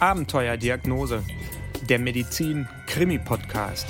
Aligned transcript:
Abenteuerdiagnose, 0.00 1.24
der 1.88 1.98
Medizin-Krimi-Podcast. 1.98 3.86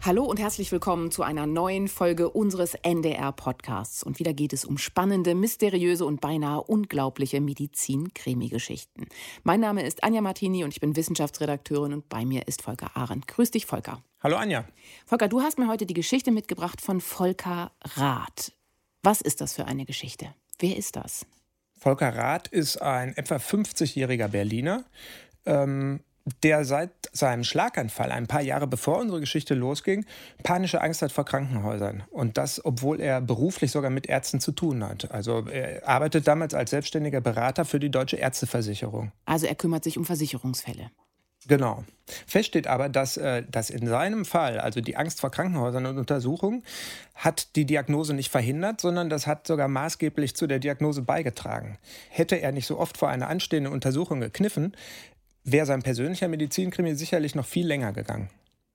Hallo 0.00 0.22
und 0.24 0.38
herzlich 0.38 0.70
willkommen 0.70 1.10
zu 1.10 1.24
einer 1.24 1.46
neuen 1.46 1.88
Folge 1.88 2.30
unseres 2.30 2.74
NDR-Podcasts. 2.74 4.04
Und 4.04 4.20
wieder 4.20 4.32
geht 4.32 4.52
es 4.52 4.64
um 4.64 4.78
spannende, 4.78 5.34
mysteriöse 5.34 6.04
und 6.04 6.20
beinahe 6.20 6.62
unglaubliche 6.62 7.40
Medizin-Krimi-Geschichten. 7.40 9.08
Mein 9.42 9.58
Name 9.58 9.84
ist 9.84 10.04
Anja 10.04 10.20
Martini 10.20 10.62
und 10.62 10.70
ich 10.72 10.80
bin 10.80 10.94
Wissenschaftsredakteurin 10.94 11.94
und 11.94 12.08
bei 12.08 12.24
mir 12.24 12.46
ist 12.46 12.62
Volker 12.62 12.96
Arendt. 12.96 13.26
Grüß 13.26 13.50
dich, 13.50 13.66
Volker. 13.66 14.00
Hallo, 14.22 14.36
Anja. 14.36 14.66
Volker, 15.04 15.26
du 15.26 15.40
hast 15.40 15.58
mir 15.58 15.66
heute 15.66 15.86
die 15.86 15.94
Geschichte 15.94 16.30
mitgebracht 16.30 16.80
von 16.80 17.00
Volker 17.00 17.72
Rath. 17.96 18.52
Was 19.02 19.20
ist 19.20 19.40
das 19.40 19.54
für 19.54 19.64
eine 19.64 19.84
Geschichte? 19.84 20.32
Wer 20.60 20.76
ist 20.76 20.94
das? 20.94 21.26
Volker 21.78 22.14
Rath 22.14 22.48
ist 22.48 22.80
ein 22.80 23.16
etwa 23.16 23.36
50-jähriger 23.36 24.28
Berliner. 24.28 24.84
Ähm, 25.46 26.00
der 26.42 26.64
seit 26.64 26.90
seinem 27.12 27.44
Schlaganfall, 27.44 28.10
ein 28.10 28.26
paar 28.26 28.40
Jahre 28.40 28.66
bevor 28.66 28.98
unsere 28.98 29.20
Geschichte 29.20 29.54
losging, 29.54 30.06
panische 30.42 30.80
Angst 30.80 31.02
hat 31.02 31.12
vor 31.12 31.24
Krankenhäusern. 31.24 32.02
Und 32.10 32.38
das, 32.38 32.64
obwohl 32.64 33.00
er 33.00 33.20
beruflich 33.20 33.70
sogar 33.70 33.90
mit 33.90 34.06
Ärzten 34.06 34.40
zu 34.40 34.52
tun 34.52 34.82
hat. 34.84 35.10
Also 35.10 35.46
er 35.46 35.86
arbeitet 35.86 36.26
damals 36.26 36.54
als 36.54 36.70
selbstständiger 36.70 37.20
Berater 37.20 37.64
für 37.64 37.78
die 37.78 37.90
Deutsche 37.90 38.16
Ärzteversicherung. 38.16 39.12
Also 39.26 39.46
er 39.46 39.54
kümmert 39.54 39.84
sich 39.84 39.98
um 39.98 40.06
Versicherungsfälle. 40.06 40.90
Genau. 41.46 41.84
Fest 42.26 42.48
steht 42.48 42.66
aber, 42.66 42.88
dass, 42.88 43.16
äh, 43.16 43.44
dass 43.50 43.70
in 43.70 43.86
seinem 43.86 44.24
Fall, 44.24 44.58
also 44.60 44.80
die 44.80 44.96
Angst 44.96 45.20
vor 45.20 45.30
Krankenhäusern 45.30 45.86
und 45.86 45.98
Untersuchungen, 45.98 46.62
hat 47.14 47.56
die 47.56 47.64
Diagnose 47.64 48.14
nicht 48.14 48.30
verhindert, 48.30 48.80
sondern 48.80 49.08
das 49.08 49.26
hat 49.26 49.46
sogar 49.46 49.68
maßgeblich 49.68 50.36
zu 50.36 50.46
der 50.46 50.58
Diagnose 50.58 51.02
beigetragen. 51.02 51.78
Hätte 52.10 52.40
er 52.40 52.52
nicht 52.52 52.66
so 52.66 52.78
oft 52.78 52.98
vor 52.98 53.08
einer 53.08 53.28
anstehenden 53.28 53.72
Untersuchung 53.72 54.20
gekniffen, 54.20 54.76
wäre 55.44 55.66
sein 55.66 55.82
persönlicher 55.82 56.28
Medizinkrimi 56.28 56.94
sicherlich 56.94 57.34
noch 57.34 57.46
viel 57.46 57.66
länger 57.66 57.92
gegangen. 57.92 58.30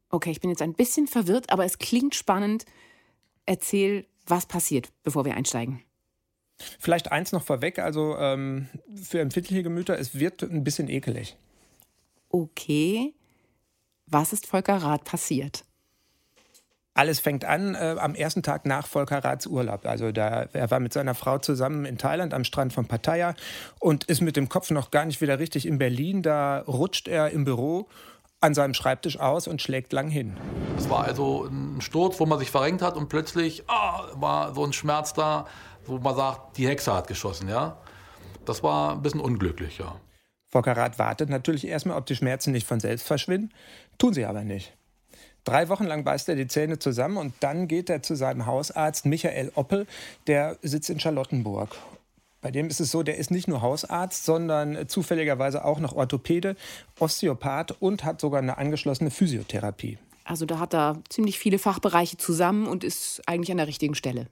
Okay, 0.09 0.31
ich 0.31 0.41
bin 0.41 0.49
jetzt 0.49 0.61
ein 0.61 0.73
bisschen 0.73 1.07
verwirrt, 1.07 1.51
aber 1.51 1.65
es 1.65 1.77
klingt 1.77 2.15
spannend. 2.15 2.65
Erzähl, 3.45 4.05
was 4.25 4.45
passiert, 4.47 4.89
bevor 5.03 5.25
wir 5.25 5.35
einsteigen. 5.35 5.83
Vielleicht 6.79 7.11
eins 7.11 7.31
noch 7.31 7.43
vorweg, 7.43 7.79
also 7.79 8.17
ähm, 8.17 8.67
für 9.01 9.21
empfindliche 9.21 9.63
Gemüter, 9.63 9.97
es 9.97 10.19
wird 10.19 10.41
ein 10.41 10.63
bisschen 10.63 10.89
ekelig. 10.89 11.37
Okay, 12.29 13.13
was 14.05 14.33
ist 14.33 14.45
Volker 14.45 14.77
Rath 14.77 15.03
passiert? 15.03 15.65
Alles 16.93 17.19
fängt 17.19 17.45
an 17.45 17.75
äh, 17.75 17.95
am 17.97 18.13
ersten 18.13 18.43
Tag 18.43 18.65
nach 18.65 18.85
Volker 18.85 19.23
Raths 19.23 19.47
Urlaub. 19.47 19.85
Also 19.85 20.11
da, 20.11 20.47
er 20.51 20.69
war 20.69 20.79
mit 20.79 20.91
seiner 20.91 21.15
Frau 21.15 21.37
zusammen 21.37 21.85
in 21.85 21.97
Thailand 21.97 22.33
am 22.33 22.43
Strand 22.43 22.73
von 22.73 22.87
Pattaya 22.87 23.35
und 23.79 24.03
ist 24.05 24.21
mit 24.21 24.35
dem 24.35 24.49
Kopf 24.49 24.69
noch 24.69 24.91
gar 24.91 25.05
nicht 25.05 25.21
wieder 25.21 25.39
richtig 25.39 25.65
in 25.65 25.77
Berlin. 25.77 26.21
Da 26.21 26.59
rutscht 26.67 27.07
er 27.07 27.29
im 27.31 27.45
Büro 27.45 27.87
an 28.41 28.53
seinem 28.53 28.73
Schreibtisch 28.73 29.19
aus 29.19 29.47
und 29.47 29.61
schlägt 29.61 29.93
lang 29.93 30.09
hin. 30.09 30.35
Es 30.77 30.89
war 30.89 31.05
also 31.05 31.45
ein 31.45 31.81
Sturz, 31.81 32.19
wo 32.19 32.25
man 32.25 32.39
sich 32.39 32.51
verrenkt 32.51 32.81
hat 32.81 32.95
und 32.97 33.09
plötzlich 33.09 33.63
oh, 33.67 34.19
war 34.19 34.53
so 34.53 34.65
ein 34.65 34.73
Schmerz 34.73 35.13
da, 35.13 35.45
wo 35.85 35.97
man 35.99 36.15
sagt, 36.15 36.57
die 36.57 36.67
Hexe 36.67 36.93
hat 36.93 37.07
geschossen, 37.07 37.49
ja. 37.49 37.77
Das 38.45 38.63
war 38.63 38.93
ein 38.93 39.01
bisschen 39.01 39.21
unglücklich, 39.21 39.77
ja. 39.77 39.95
Volker 40.49 40.75
Rath 40.75 40.97
wartet 40.97 41.29
natürlich 41.29 41.67
erstmal, 41.67 41.97
ob 41.97 42.05
die 42.05 42.15
Schmerzen 42.15 42.51
nicht 42.51 42.67
von 42.67 42.79
selbst 42.79 43.05
verschwinden. 43.05 43.51
Tun 43.97 44.13
sie 44.13 44.25
aber 44.25 44.43
nicht. 44.43 44.73
Drei 45.43 45.69
Wochen 45.69 45.85
lang 45.85 46.03
beißt 46.03 46.27
er 46.29 46.35
die 46.35 46.47
Zähne 46.47 46.79
zusammen 46.79 47.17
und 47.17 47.33
dann 47.39 47.67
geht 47.67 47.89
er 47.89 48.01
zu 48.01 48.15
seinem 48.15 48.45
Hausarzt 48.45 49.05
Michael 49.05 49.51
Oppel, 49.55 49.87
der 50.27 50.57
sitzt 50.61 50.89
in 50.89 50.99
Charlottenburg. 50.99 51.75
Bei 52.41 52.51
dem 52.51 52.67
ist 52.67 52.79
es 52.79 52.91
so, 52.91 53.03
der 53.03 53.17
ist 53.17 53.31
nicht 53.31 53.47
nur 53.47 53.61
Hausarzt, 53.61 54.25
sondern 54.25 54.87
zufälligerweise 54.87 55.65
auch 55.65 55.79
noch 55.79 55.93
Orthopäde, 55.93 56.55
Osteopath 56.99 57.71
und 57.81 58.03
hat 58.03 58.21
sogar 58.21 58.41
eine 58.41 58.57
angeschlossene 58.57 59.11
Physiotherapie. 59.11 59.97
Also 60.23 60.45
da 60.45 60.59
hat 60.59 60.73
er 60.73 61.01
ziemlich 61.09 61.39
viele 61.39 61.59
Fachbereiche 61.59 62.17
zusammen 62.17 62.67
und 62.67 62.83
ist 62.83 63.21
eigentlich 63.25 63.51
an 63.51 63.57
der 63.57 63.67
richtigen 63.67 63.95
Stelle. 63.95 64.27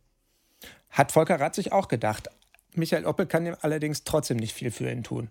Hat 0.90 1.12
Volker 1.12 1.40
Rath 1.40 1.56
sich 1.56 1.72
auch 1.72 1.88
gedacht. 1.88 2.30
Michael 2.76 3.06
Oppel 3.06 3.26
kann 3.26 3.46
ihm 3.46 3.56
allerdings 3.62 4.04
trotzdem 4.04 4.38
nicht 4.38 4.54
viel 4.54 4.72
für 4.72 4.90
ihn 4.90 5.04
tun. 5.04 5.30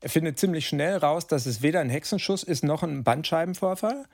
Er 0.00 0.08
findet 0.08 0.38
ziemlich 0.38 0.68
schnell 0.68 0.96
raus, 0.96 1.26
dass 1.26 1.46
es 1.46 1.62
weder 1.62 1.80
ein 1.80 1.90
Hexenschuss 1.90 2.42
ist 2.42 2.62
noch 2.62 2.82
ein 2.82 3.02
Bandscheibenvorfall. 3.02 4.04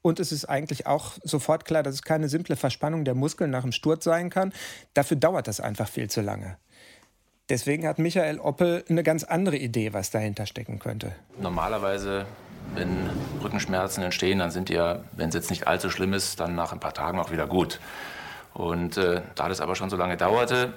Und 0.00 0.20
es 0.20 0.32
ist 0.32 0.44
eigentlich 0.44 0.86
auch 0.86 1.12
sofort 1.22 1.64
klar, 1.64 1.82
dass 1.82 1.94
es 1.94 2.02
keine 2.02 2.28
simple 2.28 2.56
Verspannung 2.56 3.04
der 3.04 3.14
Muskeln 3.14 3.50
nach 3.50 3.62
dem 3.62 3.72
Sturz 3.72 4.04
sein 4.04 4.30
kann. 4.30 4.52
Dafür 4.94 5.16
dauert 5.16 5.48
das 5.48 5.60
einfach 5.60 5.88
viel 5.88 6.08
zu 6.08 6.20
lange. 6.20 6.56
Deswegen 7.48 7.86
hat 7.86 7.98
Michael 7.98 8.38
Oppel 8.38 8.84
eine 8.88 9.02
ganz 9.02 9.24
andere 9.24 9.56
Idee, 9.56 9.92
was 9.92 10.10
dahinter 10.10 10.46
stecken 10.46 10.78
könnte. 10.78 11.12
Normalerweise, 11.40 12.26
wenn 12.74 13.10
Rückenschmerzen 13.42 14.02
entstehen, 14.02 14.38
dann 14.38 14.50
sind 14.50 14.68
die 14.68 14.74
ja, 14.74 15.00
wenn 15.12 15.30
es 15.30 15.34
jetzt 15.34 15.50
nicht 15.50 15.66
allzu 15.66 15.90
schlimm 15.90 16.12
ist, 16.12 16.40
dann 16.40 16.54
nach 16.54 16.72
ein 16.72 16.80
paar 16.80 16.94
Tagen 16.94 17.18
auch 17.18 17.30
wieder 17.30 17.46
gut. 17.46 17.80
Und 18.54 18.96
äh, 18.98 19.22
da 19.34 19.48
das 19.48 19.60
aber 19.60 19.76
schon 19.76 19.88
so 19.88 19.96
lange 19.96 20.16
dauerte, 20.16 20.74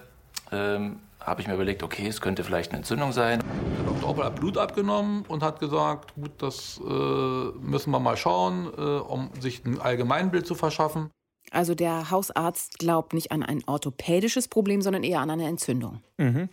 ähm, 0.52 1.00
habe 1.26 1.42
ich 1.42 1.48
mir 1.48 1.54
überlegt, 1.54 1.84
okay, 1.84 2.08
es 2.08 2.22
könnte 2.22 2.44
vielleicht 2.44 2.72
eine 2.72 2.80
Entzündung 2.80 3.12
sein. 3.12 3.44
Der 3.78 3.86
Dr. 3.86 4.10
Oppel 4.10 4.24
hat 4.26 4.36
Blut 4.36 4.58
abgenommen 4.58 5.24
und 5.28 5.44
hat 5.44 5.60
gesagt, 5.60 6.16
gut, 6.16 6.32
das 6.40 6.80
äh, 6.84 6.90
müssen 6.90 7.92
wir 7.92 8.00
mal 8.00 8.18
schauen, 8.18 8.72
äh, 8.78 8.82
um 8.82 9.30
sich 9.40 9.64
ein 9.66 9.80
Allgemeinbild 9.80 10.46
zu 10.46 10.56
verschaffen. 10.56 11.10
Also 11.52 11.76
der 11.76 12.12
Hausarzt 12.12 12.80
glaubt 12.80 13.14
nicht 13.14 13.32
an 13.32 13.44
ein 13.44 13.64
orthopädisches 13.68 14.48
Problem, 14.48 14.82
sondern 14.82 15.04
eher 15.04 15.20
an 15.20 15.30
eine 15.30 15.48
Entzündung. 15.48 16.02
Mhm. 16.18 16.50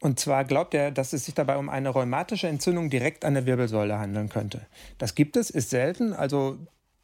Und 0.00 0.18
zwar 0.18 0.44
glaubt 0.44 0.74
er, 0.74 0.90
dass 0.90 1.12
es 1.12 1.26
sich 1.26 1.34
dabei 1.34 1.58
um 1.58 1.68
eine 1.68 1.90
rheumatische 1.90 2.48
Entzündung 2.48 2.88
direkt 2.88 3.24
an 3.24 3.34
der 3.34 3.46
Wirbelsäule 3.46 3.98
handeln 3.98 4.28
könnte. 4.28 4.66
Das 4.98 5.14
gibt 5.14 5.36
es, 5.36 5.50
ist 5.50 5.70
selten. 5.70 6.14
Also 6.14 6.58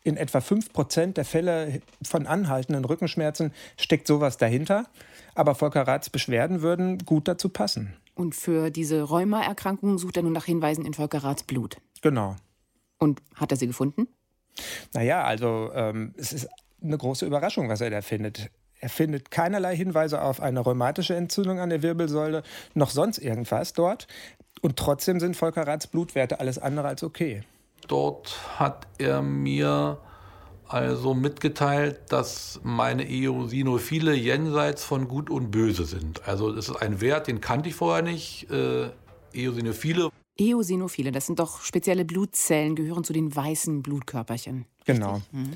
in 0.06 0.16
etwa 0.16 0.38
5% 0.38 1.14
der 1.14 1.24
Fälle 1.24 1.80
von 2.00 2.28
anhaltenden 2.28 2.84
Rückenschmerzen 2.84 3.52
steckt 3.76 4.06
sowas 4.06 4.36
dahinter. 4.36 4.86
Aber 5.34 5.56
Volker 5.56 5.82
Raths 5.82 6.10
Beschwerden 6.10 6.62
würden 6.62 6.98
gut 6.98 7.26
dazu 7.26 7.48
passen. 7.48 7.96
Und 8.14 8.36
für 8.36 8.70
diese 8.70 9.02
Rheumaerkrankung 9.02 9.98
sucht 9.98 10.16
er 10.16 10.22
nun 10.22 10.32
nach 10.32 10.44
Hinweisen 10.44 10.86
in 10.86 10.94
Volker 10.94 11.24
Raths 11.24 11.42
Blut. 11.42 11.78
Genau. 12.02 12.36
Und 12.98 13.20
hat 13.34 13.50
er 13.50 13.56
sie 13.56 13.66
gefunden? 13.66 14.06
Naja, 14.94 15.24
also 15.24 15.72
ähm, 15.74 16.14
es 16.16 16.32
ist 16.32 16.48
eine 16.80 16.96
große 16.96 17.26
Überraschung, 17.26 17.68
was 17.68 17.80
er 17.80 17.90
da 17.90 18.00
findet. 18.00 18.50
Er 18.78 18.90
findet 18.90 19.32
keinerlei 19.32 19.74
Hinweise 19.74 20.22
auf 20.22 20.40
eine 20.40 20.60
rheumatische 20.60 21.16
Entzündung 21.16 21.58
an 21.58 21.70
der 21.70 21.82
Wirbelsäule, 21.82 22.44
noch 22.74 22.90
sonst 22.90 23.18
irgendwas 23.18 23.72
dort. 23.72 24.06
Und 24.62 24.76
trotzdem 24.76 25.18
sind 25.18 25.36
Volker 25.36 25.66
Raths 25.66 25.88
Blutwerte 25.88 26.38
alles 26.38 26.58
andere 26.58 26.86
als 26.86 27.02
okay. 27.02 27.42
Dort 27.88 28.58
hat 28.58 28.86
er 28.98 29.22
mir 29.22 29.98
also 30.68 31.14
mitgeteilt, 31.14 32.00
dass 32.08 32.60
meine 32.64 33.08
Eosinophile 33.08 34.14
jenseits 34.14 34.84
von 34.84 35.06
Gut 35.06 35.30
und 35.30 35.50
Böse 35.50 35.84
sind. 35.84 36.26
Also 36.26 36.52
das 36.52 36.68
ist 36.68 36.76
ein 36.76 37.00
Wert, 37.00 37.28
den 37.28 37.40
kannte 37.40 37.68
ich 37.68 37.76
vorher 37.76 38.02
nicht. 38.02 38.50
Äh, 38.50 38.90
Eosinophile. 39.32 40.10
Eosinophile, 40.38 41.12
das 41.12 41.26
sind 41.26 41.38
doch 41.38 41.62
spezielle 41.62 42.04
Blutzellen, 42.04 42.74
gehören 42.74 43.04
zu 43.04 43.12
den 43.12 43.34
weißen 43.34 43.82
Blutkörperchen. 43.82 44.66
Genau. 44.84 45.22
Mhm. 45.32 45.52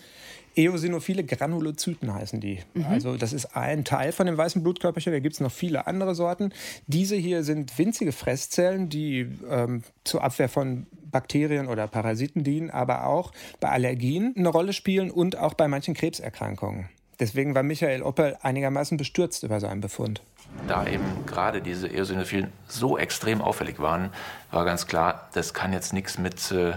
Eosinophile 0.57 1.25
Granulozyten 1.25 2.13
heißen 2.13 2.41
die. 2.41 2.61
Mhm. 2.75 2.85
Also 2.85 3.17
das 3.17 3.33
ist 3.33 3.57
ein 3.57 3.85
Teil 3.85 4.13
von 4.13 4.27
dem 4.27 4.37
weißen 4.37 4.63
Blutkörperchen. 4.63 5.13
Da 5.13 5.21
gibt 5.21 5.35
es 5.35 5.41
noch 5.41 5.53
viele 5.53 5.87
andere 5.87 6.15
Sorten. 6.15 6.53
Diese 6.87 7.17
hier 7.17 7.45
sind 7.45 7.79
winzige 7.79 8.13
Fresszellen, 8.13 8.89
die 8.89 9.29
ähm, 9.49 9.83
zur 10.05 10.25
Abwehr 10.25 10.49
von 10.49 10.87
Bakterien 11.11 11.69
oder 11.69 11.87
Parasiten 11.87 12.45
dienen, 12.45 12.71
aber 12.71 13.07
auch 13.07 13.33
bei 13.61 13.69
Allergien 13.69 14.35
eine 14.37 14.49
Rolle 14.49 14.73
spielen 14.73 15.11
und 15.11 15.37
auch 15.37 15.55
bei 15.55 15.69
manchen 15.69 15.95
Krebserkrankungen. 15.95 16.89
Deswegen 17.21 17.55
war 17.55 17.63
Michael 17.63 18.03
Oppel 18.03 18.39
einigermaßen 18.41 18.97
bestürzt 18.97 19.43
über 19.43 19.61
seinen 19.61 19.83
Befund. 19.83 20.23
Da 20.67 20.87
eben 20.87 21.27
gerade 21.27 21.61
diese 21.61 21.87
Eosinophilen 21.87 22.51
so 22.67 22.97
extrem 22.97 23.43
auffällig 23.43 23.79
waren, 23.79 24.11
war 24.51 24.65
ganz 24.65 24.87
klar, 24.87 25.29
das 25.35 25.53
kann 25.53 25.73
jetzt 25.73 25.93
nichts 25.93 26.19
mit 26.19 26.51
äh, 26.51 26.73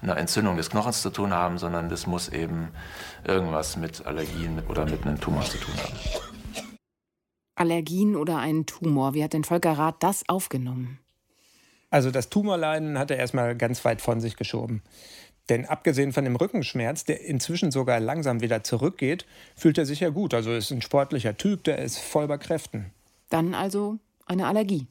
einer 0.00 0.16
Entzündung 0.16 0.56
des 0.56 0.70
Knochens 0.70 1.02
zu 1.02 1.10
tun 1.10 1.32
haben, 1.32 1.58
sondern 1.58 1.90
das 1.90 2.06
muss 2.06 2.30
eben 2.30 2.68
irgendwas 3.24 3.76
mit 3.76 4.04
Allergien 4.06 4.62
oder 4.68 4.86
mit 4.86 5.06
einem 5.06 5.20
Tumor 5.20 5.44
zu 5.44 5.58
tun 5.58 5.74
haben. 5.76 5.94
Allergien 7.54 8.16
oder 8.16 8.38
einen 8.38 8.66
Tumor, 8.66 9.14
wie 9.14 9.22
hat 9.22 9.34
denn 9.34 9.44
Volker 9.44 9.72
Rath 9.72 9.96
das 10.02 10.28
aufgenommen? 10.28 10.98
Also 11.92 12.10
das 12.10 12.30
Tumorleiden 12.30 12.98
hat 12.98 13.10
er 13.10 13.18
erstmal 13.18 13.54
ganz 13.54 13.84
weit 13.84 14.00
von 14.00 14.18
sich 14.18 14.36
geschoben. 14.36 14.82
Denn 15.50 15.66
abgesehen 15.66 16.14
von 16.14 16.24
dem 16.24 16.36
Rückenschmerz, 16.36 17.04
der 17.04 17.22
inzwischen 17.22 17.70
sogar 17.70 18.00
langsam 18.00 18.40
wieder 18.40 18.64
zurückgeht, 18.64 19.26
fühlt 19.54 19.76
er 19.76 19.84
sich 19.84 20.00
ja 20.00 20.08
gut. 20.08 20.32
Also 20.32 20.54
ist 20.54 20.70
ein 20.70 20.80
sportlicher 20.80 21.36
Typ, 21.36 21.64
der 21.64 21.78
ist 21.78 21.98
voll 21.98 22.26
bei 22.28 22.38
Kräften. 22.38 22.92
Dann 23.28 23.52
also 23.52 23.98
eine 24.24 24.46
Allergie. 24.46 24.86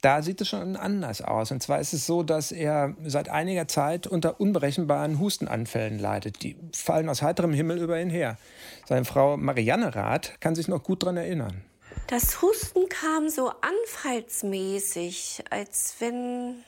Da 0.00 0.22
sieht 0.22 0.40
es 0.40 0.48
schon 0.48 0.76
anders 0.76 1.20
aus. 1.20 1.50
Und 1.50 1.62
zwar 1.62 1.78
ist 1.78 1.92
es 1.92 2.06
so, 2.06 2.22
dass 2.22 2.52
er 2.52 2.94
seit 3.04 3.28
einiger 3.28 3.68
Zeit 3.68 4.06
unter 4.06 4.40
unberechenbaren 4.40 5.18
Hustenanfällen 5.18 5.98
leidet. 5.98 6.42
Die 6.42 6.56
fallen 6.72 7.10
aus 7.10 7.20
heiterem 7.20 7.52
Himmel 7.52 7.82
über 7.82 8.00
ihn 8.00 8.08
her. 8.08 8.38
Seine 8.86 9.04
Frau 9.04 9.36
Marianne 9.36 9.94
Rath 9.94 10.40
kann 10.40 10.54
sich 10.54 10.68
noch 10.68 10.84
gut 10.84 11.02
daran 11.02 11.18
erinnern. 11.18 11.64
Das 12.08 12.40
Husten 12.40 12.88
kam 12.88 13.28
so 13.28 13.52
anfallsmäßig, 13.60 15.44
als 15.50 15.96
wenn 15.98 16.64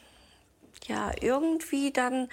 ja 0.87 1.12
irgendwie 1.19 1.92
dann 1.92 2.28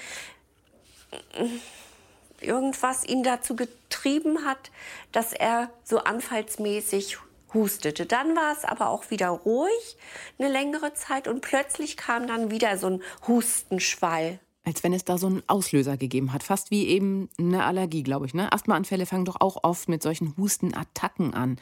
irgendwas 2.42 3.06
ihn 3.06 3.24
dazu 3.24 3.56
getrieben 3.56 4.46
hat, 4.46 4.72
dass 5.14 5.32
er 5.32 5.70
so 5.86 6.00
anfallsmäßig 6.00 7.18
hustete. 7.54 8.06
Dann 8.06 8.36
war 8.36 8.52
es 8.52 8.66
aber 8.66 8.90
auch 8.90 9.10
wieder 9.10 9.30
ruhig 9.30 9.96
eine 10.38 10.50
längere 10.50 10.94
Zeit 10.94 11.30
und 11.30 11.40
plötzlich 11.40 11.96
kam 11.96 12.28
dann 12.28 12.52
wieder 12.52 12.78
so 12.78 12.88
ein 12.88 13.04
Hustenschwall. 13.26 14.40
Als 14.66 14.84
wenn 14.84 14.92
es 14.92 15.06
da 15.06 15.18
so 15.18 15.28
einen 15.28 15.44
Auslöser 15.48 15.96
gegeben 15.96 16.34
hat, 16.34 16.44
fast 16.44 16.72
wie 16.72 16.88
eben 16.88 17.30
eine 17.40 17.64
Allergie, 17.64 18.04
glaube 18.04 18.26
ich. 18.26 18.34
Ne? 18.34 18.52
Asthmaanfälle 18.52 19.06
fangen 19.06 19.24
doch 19.24 19.40
auch 19.40 19.64
oft 19.64 19.88
mit 19.88 20.04
solchen 20.04 20.36
Hustenattacken 20.36 21.34
an. 21.34 21.58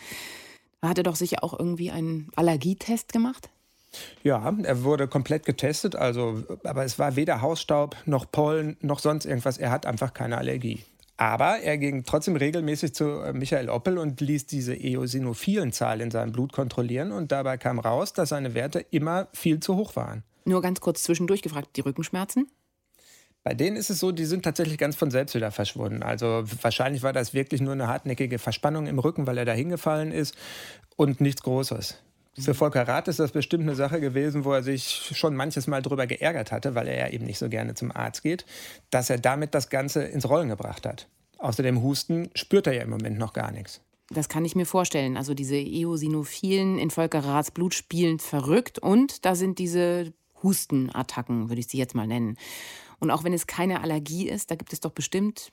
Da 0.85 0.89
hat 0.89 0.99
er 0.99 1.03
doch 1.03 1.15
sicher 1.15 1.43
auch 1.43 1.57
irgendwie 1.57 1.89
einen 1.89 2.29
Allergietest 2.35 3.11
gemacht? 3.11 3.49
Ja, 4.21 4.55
er 4.61 4.83
wurde 4.83 5.07
komplett 5.07 5.43
getestet, 5.43 5.95
also, 5.95 6.43
aber 6.63 6.85
es 6.85 6.99
war 6.99 7.15
weder 7.15 7.41
Hausstaub 7.41 7.95
noch 8.05 8.31
Pollen 8.31 8.77
noch 8.81 8.99
sonst 8.99 9.25
irgendwas. 9.25 9.57
Er 9.57 9.71
hat 9.71 9.87
einfach 9.87 10.13
keine 10.13 10.37
Allergie. 10.37 10.83
Aber 11.17 11.57
er 11.57 11.79
ging 11.79 12.03
trotzdem 12.03 12.35
regelmäßig 12.35 12.93
zu 12.93 13.21
äh, 13.21 13.33
Michael 13.33 13.69
Oppel 13.69 13.97
und 13.97 14.21
ließ 14.21 14.45
diese 14.45 14.75
eosinophilen 14.75 15.71
Zahl 15.71 16.01
in 16.01 16.11
seinem 16.11 16.31
Blut 16.31 16.53
kontrollieren. 16.53 17.11
Und 17.11 17.31
dabei 17.31 17.57
kam 17.57 17.79
raus, 17.79 18.13
dass 18.13 18.29
seine 18.29 18.53
Werte 18.53 18.85
immer 18.91 19.27
viel 19.33 19.59
zu 19.61 19.77
hoch 19.77 19.95
waren. 19.95 20.21
Nur 20.43 20.61
ganz 20.61 20.81
kurz 20.81 21.01
zwischendurch 21.01 21.41
gefragt, 21.41 21.69
die 21.77 21.81
Rückenschmerzen? 21.81 22.47
Bei 23.45 23.53
denen 23.53 23.77
ist 23.77 23.92
es 23.92 24.00
so, 24.00 24.12
die 24.12 24.25
sind 24.25 24.42
tatsächlich 24.42 24.80
ganz 24.80 24.95
von 24.95 25.12
selbst 25.12 25.36
wieder 25.36 25.51
verschwunden. 25.51 26.01
Also 26.01 26.44
wahrscheinlich 26.63 27.03
war 27.03 27.13
das 27.13 27.36
wirklich 27.36 27.62
nur 27.62 27.74
eine 27.74 27.88
hartnäckige 27.88 28.39
Verspannung 28.39 28.88
im 28.88 28.97
Rücken, 28.97 29.27
weil 29.27 29.38
er 29.38 29.45
da 29.45 29.53
hingefallen 29.53 30.12
ist 30.12 30.36
und 30.95 31.21
nichts 31.21 31.44
Großes. 31.44 32.00
Für 32.39 32.56
Volker 32.56 32.88
Rath 32.88 33.07
ist 33.07 33.19
das 33.19 33.31
bestimmt 33.31 33.63
eine 33.63 33.75
Sache 33.75 34.01
gewesen, 34.01 34.45
wo 34.45 34.51
er 34.51 34.63
sich 34.63 35.12
schon 35.13 35.36
manches 35.36 35.68
Mal 35.68 35.83
darüber 35.83 36.07
geärgert 36.07 36.51
hatte, 36.51 36.74
weil 36.74 36.88
er 36.88 36.97
ja 36.97 37.13
eben 37.13 37.25
nicht 37.25 37.38
so 37.38 37.47
gerne 37.47 37.75
zum 37.75 37.95
Arzt 37.95 38.24
geht, 38.24 38.47
dass 38.89 39.12
er 39.12 39.19
damit 39.19 39.53
das 39.53 39.69
Ganze 39.69 40.03
ins 40.03 40.27
Rollen 40.27 40.50
gebracht 40.50 40.88
hat. 40.88 41.07
Außer 41.38 41.62
dem 41.62 41.83
Husten 41.83 42.31
spürt 42.33 42.65
er 42.65 42.74
ja 42.74 42.81
im 42.81 42.89
Moment 42.89 43.19
noch 43.19 43.33
gar 43.33 43.51
nichts. 43.51 43.80
Das 44.09 44.27
kann 44.27 44.44
ich 44.44 44.56
mir 44.56 44.65
vorstellen. 44.65 45.18
Also 45.18 45.36
diese 45.36 45.56
Eosinophilen 45.56 46.80
in 46.80 46.89
Volker 46.89 47.24
Raths 47.24 47.51
Blut 47.51 47.75
spielen 47.75 48.18
verrückt 48.18 48.80
und 48.80 49.24
da 49.24 49.36
sind 49.36 49.59
diese 49.59 50.13
Hustenattacken, 50.42 51.50
würde 51.50 51.59
ich 51.59 51.68
sie 51.68 51.77
jetzt 51.77 51.94
mal 51.94 52.07
nennen. 52.07 52.38
Und 53.06 53.12
auch 53.12 53.24
wenn 53.24 53.34
es 53.34 53.46
keine 53.46 53.81
Allergie 53.81 54.28
ist, 54.28 54.50
da 54.50 54.56
gibt 54.56 54.74
es 54.74 54.80
doch 54.80 54.90
bestimmt 54.90 55.52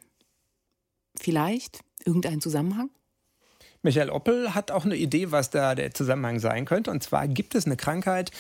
vielleicht 1.21 1.85
irgendeinen 2.03 2.41
Zusammenhang? 2.41 2.89
Michael 3.82 4.11
Oppel 4.11 4.55
hat 4.55 4.70
auch 4.70 4.84
eine 4.84 4.96
Idee, 4.96 5.32
was 5.32 5.50
da 5.50 5.75
der 5.75 5.93
Zusammenhang 5.93 6.38
sein 6.38 6.64
könnte. 6.64 6.90
Und 6.90 7.02
zwar 7.02 7.26
gibt 7.26 7.55
es 7.55 7.67
eine 7.67 7.76
Krankheit, 7.76 8.31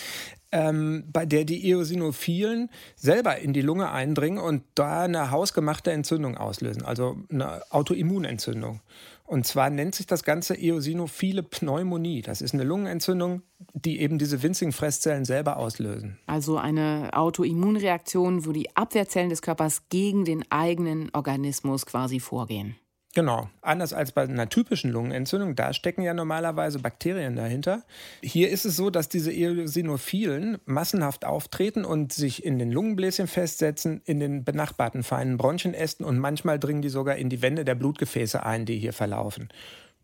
ähm, 0.52 1.04
bei 1.12 1.26
der 1.26 1.44
die 1.44 1.68
Eosinophilen 1.68 2.70
selber 2.94 3.38
in 3.38 3.52
die 3.52 3.62
Lunge 3.62 3.90
eindringen 3.90 4.38
und 4.38 4.62
da 4.74 5.04
eine 5.04 5.30
hausgemachte 5.30 5.90
Entzündung 5.90 6.36
auslösen, 6.36 6.84
also 6.84 7.16
eine 7.30 7.62
Autoimmunentzündung. 7.70 8.80
Und 9.24 9.46
zwar 9.46 9.70
nennt 9.70 9.94
sich 9.94 10.06
das 10.06 10.24
Ganze 10.24 10.54
eosinophile 10.54 11.42
Pneumonie. 11.42 12.20
Das 12.20 12.42
ist 12.42 12.52
eine 12.52 12.64
Lungenentzündung, 12.64 13.40
die 13.72 14.00
eben 14.00 14.18
diese 14.18 14.42
winzigen 14.42 14.72
Fresszellen 14.72 15.24
selber 15.24 15.56
auslösen. 15.56 16.18
Also 16.26 16.58
eine 16.58 17.08
Autoimmunreaktion, 17.14 18.44
wo 18.44 18.52
die 18.52 18.76
Abwehrzellen 18.76 19.30
des 19.30 19.40
Körpers 19.40 19.88
gegen 19.88 20.26
den 20.26 20.44
eigenen 20.50 21.08
Organismus 21.14 21.86
quasi 21.86 22.20
vorgehen. 22.20 22.76
Genau. 23.14 23.50
Anders 23.60 23.92
als 23.92 24.12
bei 24.12 24.22
einer 24.22 24.48
typischen 24.48 24.90
Lungenentzündung, 24.90 25.54
da 25.54 25.74
stecken 25.74 26.00
ja 26.00 26.14
normalerweise 26.14 26.78
Bakterien 26.78 27.36
dahinter. 27.36 27.82
Hier 28.22 28.48
ist 28.48 28.64
es 28.64 28.76
so, 28.76 28.88
dass 28.88 29.10
diese 29.10 29.30
Eosinophilen 29.30 30.58
massenhaft 30.64 31.26
auftreten 31.26 31.84
und 31.84 32.14
sich 32.14 32.42
in 32.42 32.58
den 32.58 32.72
Lungenbläschen 32.72 33.26
festsetzen, 33.26 34.00
in 34.06 34.18
den 34.18 34.44
benachbarten 34.44 35.02
feinen 35.02 35.36
Bronchienästen 35.36 36.06
und 36.06 36.18
manchmal 36.18 36.58
dringen 36.58 36.80
die 36.80 36.88
sogar 36.88 37.16
in 37.16 37.28
die 37.28 37.42
Wände 37.42 37.66
der 37.66 37.74
Blutgefäße 37.74 38.46
ein, 38.46 38.64
die 38.64 38.78
hier 38.78 38.94
verlaufen. 38.94 39.50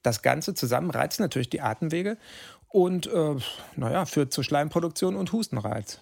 Das 0.02 0.20
Ganze 0.20 0.52
zusammen 0.52 0.90
reizt 0.90 1.18
natürlich 1.18 1.48
die 1.48 1.62
Atemwege 1.62 2.18
und 2.68 3.06
äh, 3.06 3.36
naja, 3.76 4.04
führt 4.04 4.34
zu 4.34 4.42
Schleimproduktion 4.42 5.16
und 5.16 5.32
Hustenreiz. 5.32 6.00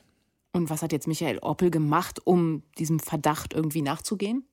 Und 0.53 0.71
was 0.71 0.83
hat 0.83 0.91
jetzt 0.91 1.07
Michael 1.07 1.39
Oppel 1.39 1.71
gemacht, 1.71 2.21
um 2.25 2.65
diesem 2.79 2.99
Verdacht 2.99 3.55
irgendwie 3.55 3.83
nachzugehen? 3.83 4.45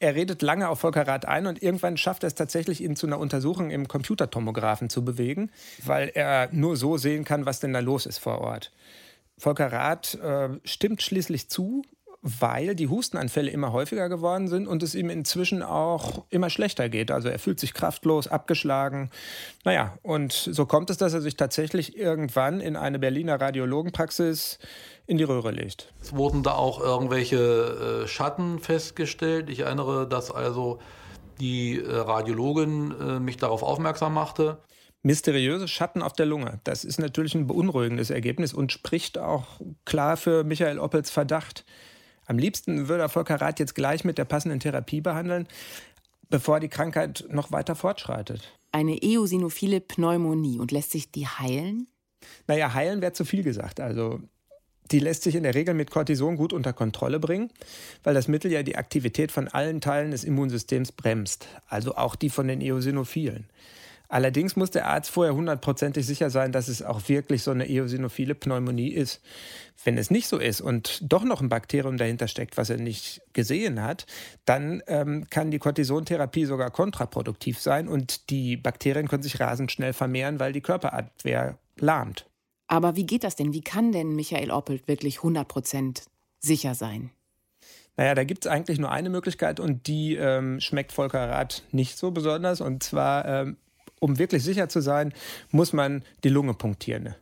Er 0.00 0.14
redet 0.14 0.42
lange 0.42 0.68
auf 0.68 0.80
Volker 0.80 1.06
Rath 1.06 1.24
ein 1.24 1.46
und 1.46 1.62
irgendwann 1.62 1.96
schafft 1.96 2.22
er 2.22 2.28
es 2.28 2.34
tatsächlich, 2.34 2.82
ihn 2.82 2.96
zu 2.96 3.06
einer 3.06 3.18
Untersuchung 3.18 3.70
im 3.70 3.88
Computertomographen 3.88 4.90
zu 4.90 5.04
bewegen, 5.04 5.50
weil 5.84 6.10
er 6.14 6.48
nur 6.52 6.76
so 6.76 6.96
sehen 6.96 7.24
kann, 7.24 7.46
was 7.46 7.60
denn 7.60 7.72
da 7.72 7.80
los 7.80 8.06
ist 8.06 8.18
vor 8.18 8.38
Ort. 8.40 8.72
Volker 9.36 9.72
Rath 9.72 10.14
äh, 10.16 10.50
stimmt 10.64 11.02
schließlich 11.02 11.48
zu, 11.48 11.82
weil 12.22 12.74
die 12.74 12.88
Hustenanfälle 12.88 13.50
immer 13.50 13.72
häufiger 13.72 14.08
geworden 14.08 14.48
sind 14.48 14.66
und 14.66 14.82
es 14.82 14.94
ihm 14.94 15.08
inzwischen 15.08 15.62
auch 15.62 16.24
immer 16.30 16.50
schlechter 16.50 16.88
geht. 16.88 17.10
Also 17.10 17.28
er 17.28 17.38
fühlt 17.38 17.60
sich 17.60 17.74
kraftlos, 17.74 18.26
abgeschlagen. 18.26 19.10
Naja, 19.64 19.96
und 20.02 20.32
so 20.32 20.66
kommt 20.66 20.90
es, 20.90 20.96
dass 20.96 21.14
er 21.14 21.20
sich 21.20 21.36
tatsächlich 21.36 21.96
irgendwann 21.96 22.60
in 22.60 22.76
eine 22.76 22.98
Berliner 22.98 23.40
Radiologenpraxis 23.40 24.58
in 25.08 25.16
die 25.16 25.24
Röhre 25.24 25.50
legt. 25.50 25.92
Es 26.00 26.14
wurden 26.14 26.42
da 26.42 26.52
auch 26.52 26.80
irgendwelche 26.80 28.04
äh, 28.04 28.06
Schatten 28.06 28.58
festgestellt. 28.60 29.48
Ich 29.48 29.60
erinnere, 29.60 30.06
dass 30.06 30.30
also 30.30 30.78
die 31.40 31.78
äh, 31.78 31.96
Radiologin 31.96 32.94
äh, 33.00 33.18
mich 33.18 33.38
darauf 33.38 33.62
aufmerksam 33.62 34.12
machte. 34.12 34.58
Mysteriöse 35.02 35.66
Schatten 35.66 36.02
auf 36.02 36.12
der 36.12 36.26
Lunge. 36.26 36.60
Das 36.64 36.84
ist 36.84 36.98
natürlich 36.98 37.34
ein 37.34 37.46
beunruhigendes 37.46 38.10
Ergebnis 38.10 38.52
und 38.52 38.70
spricht 38.70 39.16
auch 39.16 39.46
klar 39.86 40.18
für 40.18 40.44
Michael 40.44 40.78
Oppels 40.78 41.10
Verdacht. 41.10 41.64
Am 42.26 42.36
liebsten 42.36 42.88
würde 42.88 43.04
er 43.04 43.08
Volker 43.08 43.40
Rath 43.40 43.60
jetzt 43.60 43.74
gleich 43.74 44.04
mit 44.04 44.18
der 44.18 44.26
passenden 44.26 44.60
Therapie 44.60 45.00
behandeln, 45.00 45.48
bevor 46.28 46.60
die 46.60 46.68
Krankheit 46.68 47.24
noch 47.30 47.50
weiter 47.50 47.74
fortschreitet. 47.74 48.52
Eine 48.72 49.02
eosinophile 49.02 49.80
Pneumonie. 49.80 50.58
Und 50.58 50.70
lässt 50.70 50.90
sich 50.90 51.10
die 51.10 51.26
heilen? 51.26 51.86
Naja, 52.46 52.74
heilen 52.74 53.00
wäre 53.00 53.12
zu 53.12 53.24
viel 53.24 53.42
gesagt. 53.42 53.80
Also 53.80 54.20
die 54.90 55.00
lässt 55.00 55.22
sich 55.22 55.34
in 55.34 55.42
der 55.42 55.54
Regel 55.54 55.74
mit 55.74 55.90
Cortison 55.90 56.36
gut 56.36 56.52
unter 56.52 56.72
Kontrolle 56.72 57.20
bringen, 57.20 57.50
weil 58.02 58.14
das 58.14 58.28
Mittel 58.28 58.50
ja 58.50 58.62
die 58.62 58.76
Aktivität 58.76 59.32
von 59.32 59.48
allen 59.48 59.80
Teilen 59.80 60.10
des 60.10 60.24
Immunsystems 60.24 60.92
bremst, 60.92 61.46
also 61.68 61.96
auch 61.96 62.16
die 62.16 62.30
von 62.30 62.48
den 62.48 62.60
Eosinophilen. 62.60 63.46
Allerdings 64.10 64.56
muss 64.56 64.70
der 64.70 64.86
Arzt 64.86 65.10
vorher 65.10 65.34
hundertprozentig 65.34 66.06
sicher 66.06 66.30
sein, 66.30 66.50
dass 66.50 66.68
es 66.68 66.82
auch 66.82 67.08
wirklich 67.08 67.42
so 67.42 67.50
eine 67.50 67.68
eosinophile 67.68 68.34
Pneumonie 68.34 68.88
ist. 68.88 69.20
Wenn 69.84 69.98
es 69.98 70.10
nicht 70.10 70.28
so 70.28 70.38
ist 70.38 70.62
und 70.62 71.00
doch 71.02 71.24
noch 71.24 71.42
ein 71.42 71.50
Bakterium 71.50 71.98
dahinter 71.98 72.26
steckt, 72.26 72.56
was 72.56 72.70
er 72.70 72.78
nicht 72.78 73.20
gesehen 73.34 73.82
hat, 73.82 74.06
dann 74.46 74.82
ähm, 74.86 75.26
kann 75.28 75.50
die 75.50 75.58
Cortisontherapie 75.58 76.46
sogar 76.46 76.70
kontraproduktiv 76.70 77.60
sein 77.60 77.86
und 77.86 78.30
die 78.30 78.56
Bakterien 78.56 79.08
können 79.08 79.22
sich 79.22 79.40
rasend 79.40 79.70
schnell 79.70 79.92
vermehren, 79.92 80.40
weil 80.40 80.54
die 80.54 80.62
Körperabwehr 80.62 81.58
lahmt. 81.76 82.24
Aber 82.68 82.96
wie 82.96 83.06
geht 83.06 83.24
das 83.24 83.34
denn? 83.34 83.52
Wie 83.52 83.62
kann 83.62 83.92
denn 83.92 84.14
Michael 84.14 84.50
Oppelt 84.50 84.86
wirklich 84.86 85.18
100% 85.18 86.02
sicher 86.38 86.74
sein? 86.74 87.10
Naja, 87.96 88.14
da 88.14 88.22
gibt 88.22 88.46
es 88.46 88.50
eigentlich 88.50 88.78
nur 88.78 88.92
eine 88.92 89.10
Möglichkeit 89.10 89.58
und 89.58 89.88
die 89.88 90.14
ähm, 90.14 90.60
schmeckt 90.60 90.92
Volker 90.92 91.28
Rath 91.28 91.64
nicht 91.72 91.98
so 91.98 92.12
besonders. 92.12 92.60
Und 92.60 92.82
zwar, 92.84 93.26
ähm, 93.26 93.56
um 93.98 94.18
wirklich 94.18 94.44
sicher 94.44 94.68
zu 94.68 94.80
sein, 94.80 95.12
muss 95.50 95.72
man 95.72 96.04
die 96.22 96.28
Lunge 96.28 96.54
punktieren. 96.54 97.16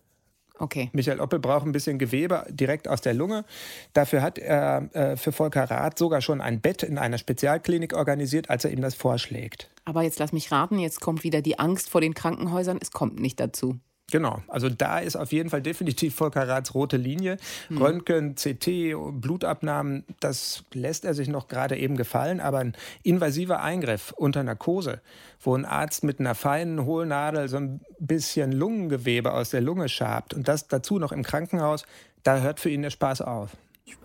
Okay. 0.58 0.90
Michael 0.92 1.20
Oppel 1.20 1.38
braucht 1.38 1.66
ein 1.66 1.72
bisschen 1.72 1.98
Gewebe 1.98 2.44
direkt 2.50 2.88
aus 2.88 3.00
der 3.00 3.14
Lunge. 3.14 3.44
Dafür 3.92 4.22
hat 4.22 4.38
er 4.38 4.94
äh, 4.94 5.16
für 5.16 5.32
Volker 5.32 5.64
Rath 5.64 5.98
sogar 5.98 6.20
schon 6.20 6.40
ein 6.40 6.60
Bett 6.60 6.82
in 6.82 6.98
einer 6.98 7.18
Spezialklinik 7.18 7.94
organisiert, 7.94 8.50
als 8.50 8.64
er 8.64 8.70
ihm 8.70 8.80
das 8.80 8.94
vorschlägt. 8.94 9.70
Aber 9.84 10.02
jetzt 10.02 10.18
lass 10.18 10.32
mich 10.32 10.50
raten, 10.50 10.78
jetzt 10.78 11.00
kommt 11.00 11.24
wieder 11.24 11.42
die 11.42 11.58
Angst 11.58 11.88
vor 11.88 12.00
den 12.00 12.14
Krankenhäusern. 12.14 12.78
Es 12.80 12.90
kommt 12.90 13.20
nicht 13.20 13.38
dazu. 13.38 13.78
Genau, 14.12 14.40
also 14.46 14.68
da 14.68 15.00
ist 15.00 15.16
auf 15.16 15.32
jeden 15.32 15.50
Fall 15.50 15.62
definitiv 15.62 16.14
Volker 16.14 16.46
Raths 16.46 16.75
rote 16.75 16.96
Linie. 16.96 17.38
Mhm. 17.68 17.78
Röntgen, 17.78 18.34
CT, 18.36 18.94
Blutabnahmen, 19.20 20.04
das 20.20 20.62
lässt 20.72 21.04
er 21.04 21.14
sich 21.14 21.28
noch 21.28 21.48
gerade 21.48 21.76
eben 21.76 21.96
gefallen, 21.96 22.40
aber 22.40 22.58
ein 22.58 22.76
invasiver 23.02 23.62
Eingriff 23.62 24.12
unter 24.16 24.44
Narkose, 24.44 25.00
wo 25.40 25.56
ein 25.56 25.64
Arzt 25.64 26.04
mit 26.04 26.20
einer 26.20 26.36
feinen 26.36 26.84
Hohlnadel 26.84 27.48
so 27.48 27.56
ein 27.56 27.80
bisschen 27.98 28.52
Lungengewebe 28.52 29.32
aus 29.32 29.50
der 29.50 29.60
Lunge 29.60 29.88
schabt 29.88 30.34
und 30.34 30.46
das 30.46 30.68
dazu 30.68 31.00
noch 31.00 31.10
im 31.10 31.25
Krankenhaus, 31.25 31.84
da 32.22 32.38
hört 32.38 32.60
für 32.60 32.70
ihn 32.70 32.82
der 32.82 32.90
Spaß 32.90 33.22
auf. 33.22 33.50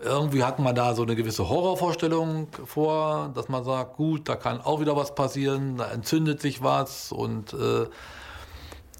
Irgendwie 0.00 0.42
hat 0.42 0.58
man 0.58 0.74
da 0.74 0.94
so 0.94 1.02
eine 1.02 1.14
gewisse 1.14 1.48
Horrorvorstellung 1.48 2.48
vor, 2.64 3.30
dass 3.34 3.48
man 3.48 3.64
sagt, 3.64 3.96
gut, 3.96 4.28
da 4.28 4.34
kann 4.34 4.60
auch 4.60 4.80
wieder 4.80 4.96
was 4.96 5.14
passieren, 5.14 5.76
da 5.76 5.90
entzündet 5.92 6.40
sich 6.40 6.62
was 6.62 7.12
und 7.12 7.52
äh, 7.52 7.86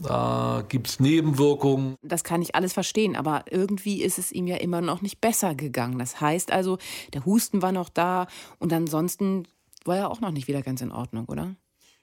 da 0.03 0.65
gibt 0.69 0.89
es 0.89 1.01
Nebenwirkungen. 1.01 1.97
Das 2.03 2.25
kann 2.25 2.43
ich 2.43 2.55
alles 2.55 2.73
verstehen, 2.73 3.17
aber 3.17 3.45
irgendwie 3.51 4.03
ist 4.03 4.19
es 4.19 4.33
ihm 4.33 4.47
ja 4.47 4.57
immer 4.57 4.81
noch 4.81 5.03
nicht 5.03 5.21
besser 5.21 5.55
gegangen. 5.55 5.99
Das 5.99 6.21
heißt 6.21 6.53
also, 6.53 6.79
der 7.13 7.25
Husten 7.25 7.63
war 7.63 7.73
noch 7.73 7.89
da 7.89 8.27
und 8.59 8.73
ansonsten 8.73 9.47
war 9.85 9.97
er 9.97 10.11
auch 10.11 10.21
noch 10.21 10.31
nicht 10.31 10.49
wieder 10.49 10.63
ganz 10.63 10.81
in 10.81 10.93
Ordnung, 10.93 11.27
oder? 11.27 11.55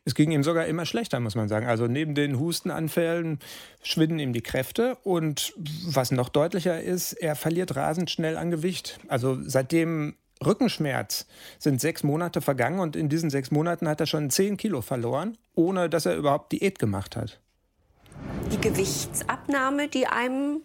Es 0.05 0.15
ging 0.15 0.31
ihm 0.31 0.43
sogar 0.43 0.65
immer 0.65 0.85
schlechter, 0.85 1.19
muss 1.19 1.35
man 1.35 1.49
sagen. 1.49 1.67
Also 1.67 1.87
neben 1.87 2.15
den 2.15 2.39
Hustenanfällen 2.39 3.39
schwinden 3.83 4.19
ihm 4.19 4.33
die 4.33 4.41
Kräfte 4.41 4.97
und 5.03 5.53
was 5.85 6.11
noch 6.11 6.29
deutlicher 6.29 6.81
ist, 6.81 7.13
er 7.13 7.35
verliert 7.35 7.75
rasend 7.75 8.09
schnell 8.09 8.37
an 8.37 8.49
Gewicht. 8.49 8.99
Also 9.07 9.37
seitdem 9.41 10.15
Rückenschmerz 10.43 11.27
sind 11.59 11.81
sechs 11.81 12.03
Monate 12.03 12.41
vergangen 12.41 12.79
und 12.79 12.95
in 12.95 13.09
diesen 13.09 13.29
sechs 13.29 13.51
Monaten 13.51 13.87
hat 13.87 13.99
er 13.99 14.07
schon 14.07 14.29
zehn 14.29 14.57
Kilo 14.57 14.81
verloren, 14.81 15.37
ohne 15.53 15.89
dass 15.89 16.05
er 16.05 16.15
überhaupt 16.15 16.53
Diät 16.53 16.79
gemacht 16.79 17.15
hat. 17.15 17.41
Die 18.51 18.61
Gewichtsabnahme, 18.61 19.87
die 19.87 20.07
einem 20.07 20.61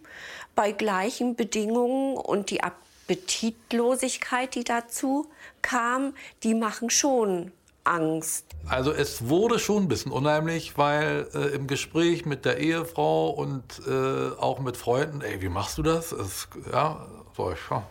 bei 0.55 0.71
gleichen 0.71 1.35
Bedingungen 1.35 2.17
und 2.17 2.49
die 2.49 2.61
Appetitlosigkeit, 2.63 4.55
die 4.55 4.63
dazu 4.63 5.27
kam, 5.61 6.13
die 6.43 6.53
machen 6.53 6.89
schon 6.89 7.51
Angst. 7.83 8.45
Also 8.67 8.91
es 8.91 9.29
wurde 9.29 9.59
schon 9.59 9.83
ein 9.83 9.87
bisschen 9.87 10.11
unheimlich, 10.11 10.77
weil 10.77 11.27
äh, 11.33 11.55
im 11.55 11.67
Gespräch 11.67 12.25
mit 12.25 12.45
der 12.45 12.57
Ehefrau 12.57 13.29
und 13.29 13.81
äh, 13.87 14.31
auch 14.39 14.59
mit 14.59 14.75
Freunden, 14.75 15.21
ey, 15.21 15.41
wie 15.41 15.49
machst 15.49 15.77
du 15.77 15.83
das? 15.83 16.11
Es, 16.11 16.47
ja, 16.71 17.05
so, 17.37 17.51
ich, 17.51 17.59
ja, 17.69 17.83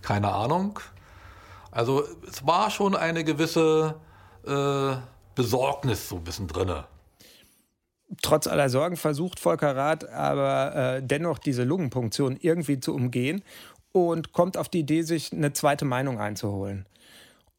keine 0.00 0.32
Ahnung. 0.32 0.80
Also 1.70 2.04
es 2.28 2.46
war 2.46 2.70
schon 2.70 2.96
eine 2.96 3.24
gewisse 3.24 3.94
äh, 4.46 4.96
Besorgnis 5.34 6.08
so 6.08 6.16
ein 6.16 6.24
bisschen 6.24 6.48
drinne. 6.48 6.84
Trotz 8.22 8.46
aller 8.46 8.68
Sorgen 8.68 8.96
versucht 8.96 9.38
Volker 9.38 9.76
Rath 9.76 10.08
aber 10.08 10.96
äh, 10.96 11.02
dennoch 11.02 11.38
diese 11.38 11.64
Lungenpunktion 11.64 12.36
irgendwie 12.40 12.80
zu 12.80 12.94
umgehen 12.94 13.42
und 13.92 14.32
kommt 14.32 14.56
auf 14.56 14.68
die 14.68 14.80
Idee, 14.80 15.02
sich 15.02 15.32
eine 15.32 15.52
zweite 15.52 15.84
Meinung 15.84 16.18
einzuholen. 16.18 16.86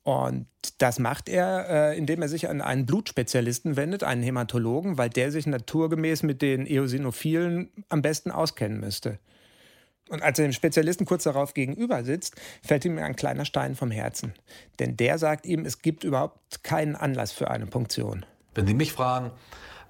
Und 0.03 0.47
das 0.79 0.99
macht 0.99 1.29
er, 1.29 1.69
äh, 1.69 1.97
indem 1.97 2.21
er 2.21 2.27
sich 2.27 2.49
an 2.49 2.61
einen 2.61 2.85
Blutspezialisten 2.85 3.75
wendet, 3.77 4.03
einen 4.03 4.23
Hämatologen, 4.23 4.97
weil 4.97 5.09
der 5.09 5.31
sich 5.31 5.45
naturgemäß 5.45 6.23
mit 6.23 6.41
den 6.41 6.65
Eosinophilen 6.65 7.69
am 7.89 8.01
besten 8.01 8.31
auskennen 8.31 8.79
müsste. 8.79 9.19
Und 10.09 10.23
als 10.23 10.39
er 10.39 10.47
dem 10.47 10.53
Spezialisten 10.53 11.05
kurz 11.05 11.23
darauf 11.23 11.53
gegenüber 11.53 12.03
sitzt, 12.03 12.35
fällt 12.63 12.83
ihm 12.83 12.97
ein 12.97 13.15
kleiner 13.15 13.45
Stein 13.45 13.75
vom 13.75 13.91
Herzen. 13.91 14.33
Denn 14.79 14.97
der 14.97 15.17
sagt 15.19 15.45
ihm, 15.45 15.65
es 15.65 15.81
gibt 15.81 16.03
überhaupt 16.03 16.63
keinen 16.63 16.95
Anlass 16.95 17.31
für 17.31 17.49
eine 17.49 17.67
Punktion. 17.67 18.25
Wenn 18.53 18.67
Sie 18.67 18.73
mich 18.73 18.91
fragen, 18.91 19.31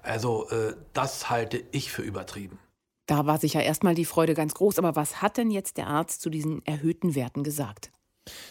also 0.02 0.48
äh, 0.50 0.74
das 0.92 1.30
halte 1.30 1.62
ich 1.72 1.90
für 1.90 2.02
übertrieben. 2.02 2.58
Da 3.06 3.26
war 3.26 3.38
sicher 3.38 3.62
erstmal 3.62 3.94
die 3.94 4.04
Freude 4.04 4.34
ganz 4.34 4.54
groß. 4.54 4.78
Aber 4.78 4.96
was 4.96 5.22
hat 5.22 5.36
denn 5.36 5.50
jetzt 5.50 5.76
der 5.76 5.86
Arzt 5.86 6.22
zu 6.22 6.30
diesen 6.30 6.64
erhöhten 6.66 7.14
Werten 7.14 7.42
gesagt? 7.42 7.90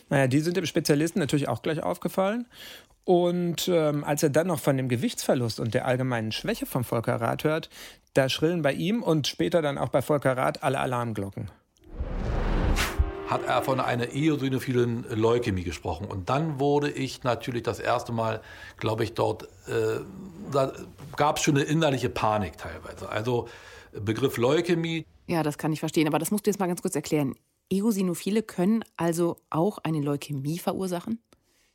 Naja, 0.10 0.28
die 0.28 0.40
sind 0.40 0.58
dem 0.58 0.66
Spezialisten 0.66 1.20
natürlich 1.20 1.48
auch 1.48 1.62
gleich 1.62 1.82
aufgefallen. 1.82 2.48
Und 3.04 3.68
ähm, 3.68 4.04
als 4.04 4.22
er 4.24 4.30
dann 4.30 4.48
noch 4.48 4.60
von 4.60 4.78
dem 4.78 4.90
Gewichtsverlust 4.90 5.60
und 5.60 5.74
der 5.74 5.86
allgemeinen 5.86 6.32
Schwäche 6.32 6.66
von 6.66 6.84
Volker 6.84 7.20
Rath 7.20 7.44
hört, 7.44 7.70
da 8.14 8.30
schrillen 8.30 8.62
bei 8.62 8.74
ihm 8.74 9.02
und 9.02 9.28
später 9.28 9.62
dann 9.62 9.78
auch 9.78 9.90
bei 9.90 10.02
Volker 10.02 10.38
Rath 10.38 10.64
alle 10.64 10.80
Alarmglocken. 10.80 11.50
Hat 13.32 13.46
er 13.46 13.62
von 13.64 13.80
einer 13.80 14.14
eosinophilen 14.14 15.06
Leukämie 15.10 15.64
gesprochen. 15.64 16.06
Und 16.06 16.30
dann 16.30 16.60
wurde 16.60 16.92
ich 16.92 17.24
natürlich 17.24 17.64
das 17.64 17.80
erste 17.80 18.12
Mal, 18.12 18.42
glaube 18.78 19.04
ich, 19.04 19.14
dort, 19.14 19.44
äh, 19.68 20.02
da 20.52 20.74
gab 21.16 21.38
es 21.38 21.44
schon 21.44 21.56
eine 21.56 21.66
innerliche 21.66 22.10
Panik 22.10 22.58
teilweise. 22.58 23.10
Also 23.10 23.48
Begriff 23.94 24.38
Leukämie. 24.38 25.06
Ja, 25.28 25.44
das 25.44 25.58
kann 25.58 25.72
ich 25.72 25.80
verstehen, 25.80 26.08
aber 26.08 26.20
das 26.20 26.32
musst 26.32 26.46
du 26.46 26.50
jetzt 26.50 26.60
mal 26.60 26.68
ganz 26.68 26.82
kurz 26.82 26.96
erklären. 26.96 27.36
Eosinophile 27.72 28.44
können 28.44 28.84
also 28.98 29.38
auch 29.50 29.78
eine 29.80 30.02
Leukämie 30.02 30.60
verursachen? 30.60 31.20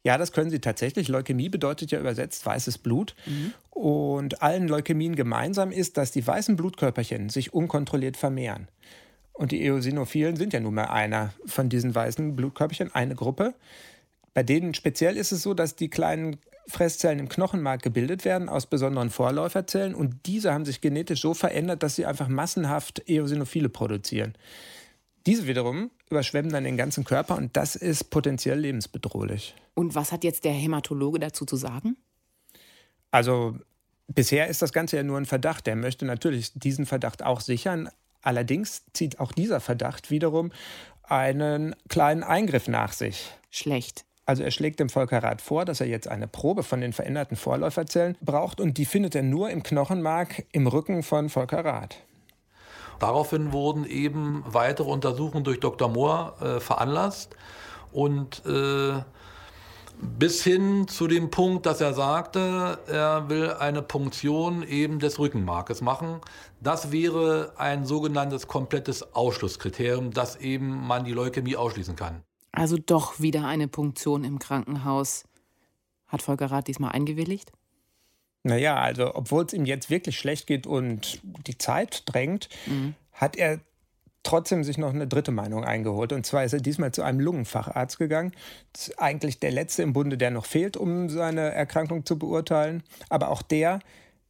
Ja, 0.06 0.18
das 0.18 0.30
können 0.30 0.50
sie 0.50 0.60
tatsächlich. 0.60 1.08
Leukämie 1.08 1.48
bedeutet 1.48 1.90
ja 1.90 1.98
übersetzt 1.98 2.46
weißes 2.46 2.78
Blut. 2.78 3.16
Mhm. 3.26 3.54
Und 3.70 4.42
allen 4.42 4.68
Leukämien 4.68 5.16
gemeinsam 5.16 5.72
ist, 5.72 5.96
dass 5.96 6.12
die 6.12 6.24
weißen 6.24 6.54
Blutkörperchen 6.54 7.28
sich 7.28 7.52
unkontrolliert 7.52 8.16
vermehren. 8.16 8.68
Und 9.36 9.52
die 9.52 9.62
Eosinophilen 9.62 10.36
sind 10.36 10.52
ja 10.52 10.60
nun 10.60 10.74
mal 10.74 10.84
einer 10.84 11.32
von 11.44 11.68
diesen 11.68 11.94
weißen 11.94 12.34
Blutkörperchen, 12.36 12.94
eine 12.94 13.14
Gruppe. 13.14 13.54
Bei 14.32 14.42
denen 14.42 14.74
speziell 14.74 15.16
ist 15.16 15.32
es 15.32 15.42
so, 15.42 15.54
dass 15.54 15.76
die 15.76 15.90
kleinen 15.90 16.38
Fresszellen 16.68 17.18
im 17.18 17.28
Knochenmark 17.28 17.82
gebildet 17.82 18.24
werden 18.24 18.48
aus 18.48 18.66
besonderen 18.66 19.10
Vorläuferzellen 19.10 19.94
und 19.94 20.26
diese 20.26 20.52
haben 20.52 20.64
sich 20.64 20.80
genetisch 20.80 21.20
so 21.20 21.32
verändert, 21.32 21.82
dass 21.82 21.96
sie 21.96 22.06
einfach 22.06 22.28
massenhaft 22.28 23.08
Eosinophile 23.08 23.68
produzieren. 23.68 24.34
Diese 25.26 25.46
wiederum 25.46 25.90
überschwemmen 26.10 26.52
dann 26.52 26.64
den 26.64 26.76
ganzen 26.76 27.04
Körper 27.04 27.36
und 27.36 27.56
das 27.56 27.76
ist 27.76 28.10
potenziell 28.10 28.58
lebensbedrohlich. 28.58 29.54
Und 29.74 29.94
was 29.94 30.12
hat 30.12 30.24
jetzt 30.24 30.44
der 30.44 30.52
Hämatologe 30.52 31.18
dazu 31.18 31.44
zu 31.44 31.56
sagen? 31.56 31.96
Also 33.10 33.56
bisher 34.08 34.48
ist 34.48 34.62
das 34.62 34.72
Ganze 34.72 34.96
ja 34.96 35.02
nur 35.02 35.18
ein 35.18 35.26
Verdacht. 35.26 35.66
Der 35.66 35.76
möchte 35.76 36.04
natürlich 36.04 36.52
diesen 36.54 36.86
Verdacht 36.86 37.22
auch 37.24 37.40
sichern. 37.40 37.88
Allerdings 38.22 38.82
zieht 38.92 39.20
auch 39.20 39.32
dieser 39.32 39.60
Verdacht 39.60 40.10
wiederum 40.10 40.52
einen 41.02 41.74
kleinen 41.88 42.22
Eingriff 42.22 42.68
nach 42.68 42.92
sich. 42.92 43.32
Schlecht. 43.50 44.04
Also 44.24 44.42
er 44.42 44.50
schlägt 44.50 44.80
dem 44.80 44.88
Volkerrat 44.88 45.40
vor, 45.40 45.64
dass 45.64 45.80
er 45.80 45.86
jetzt 45.86 46.08
eine 46.08 46.26
Probe 46.26 46.64
von 46.64 46.80
den 46.80 46.92
veränderten 46.92 47.36
Vorläuferzellen 47.36 48.16
braucht 48.20 48.60
und 48.60 48.76
die 48.76 48.84
findet 48.84 49.14
er 49.14 49.22
nur 49.22 49.50
im 49.50 49.62
Knochenmark 49.62 50.44
im 50.50 50.66
Rücken 50.66 51.04
von 51.04 51.28
Volkerrat. 51.28 51.96
Daraufhin 52.98 53.52
wurden 53.52 53.84
eben 53.86 54.42
weitere 54.46 54.90
Untersuchungen 54.90 55.44
durch 55.44 55.60
Dr. 55.60 55.88
Mohr 55.88 56.36
äh, 56.40 56.60
veranlasst 56.60 57.36
und 57.92 58.44
äh, 58.46 59.00
bis 60.00 60.42
hin 60.42 60.88
zu 60.88 61.06
dem 61.06 61.30
Punkt, 61.30 61.66
dass 61.66 61.80
er 61.80 61.94
sagte, 61.94 62.78
er 62.86 63.28
will 63.28 63.50
eine 63.52 63.82
Punktion 63.82 64.62
eben 64.62 64.98
des 64.98 65.18
Rückenmarkes 65.18 65.80
machen. 65.80 66.20
Das 66.60 66.92
wäre 66.92 67.52
ein 67.56 67.86
sogenanntes 67.86 68.46
komplettes 68.46 69.14
Ausschlusskriterium, 69.14 70.12
dass 70.12 70.36
eben 70.36 70.86
man 70.86 71.04
die 71.04 71.12
Leukämie 71.12 71.56
ausschließen 71.56 71.96
kann. 71.96 72.22
Also 72.52 72.76
doch 72.78 73.20
wieder 73.20 73.46
eine 73.46 73.68
Punktion 73.68 74.24
im 74.24 74.38
Krankenhaus. 74.38 75.24
Hat 76.06 76.22
Volker 76.22 76.50
Rath 76.50 76.68
diesmal 76.68 76.92
eingewilligt? 76.92 77.52
Naja, 78.42 78.76
also 78.76 79.14
obwohl 79.14 79.44
es 79.44 79.52
ihm 79.52 79.64
jetzt 79.64 79.90
wirklich 79.90 80.16
schlecht 80.18 80.46
geht 80.46 80.66
und 80.66 81.20
die 81.46 81.58
Zeit 81.58 82.04
drängt, 82.06 82.48
mhm. 82.66 82.94
hat 83.12 83.36
er 83.36 83.60
trotzdem 84.26 84.64
sich 84.64 84.76
noch 84.76 84.92
eine 84.92 85.06
dritte 85.06 85.32
Meinung 85.32 85.64
eingeholt. 85.64 86.12
Und 86.12 86.26
zwar 86.26 86.44
ist 86.44 86.52
er 86.52 86.60
diesmal 86.60 86.92
zu 86.92 87.02
einem 87.02 87.20
Lungenfacharzt 87.20 87.98
gegangen. 87.98 88.32
Das 88.72 88.88
ist 88.88 88.98
eigentlich 88.98 89.38
der 89.40 89.52
letzte 89.52 89.82
im 89.82 89.92
Bunde, 89.92 90.18
der 90.18 90.30
noch 90.30 90.46
fehlt, 90.46 90.76
um 90.76 91.08
seine 91.08 91.52
Erkrankung 91.52 92.04
zu 92.04 92.18
beurteilen. 92.18 92.82
Aber 93.08 93.30
auch 93.30 93.42
der 93.42 93.80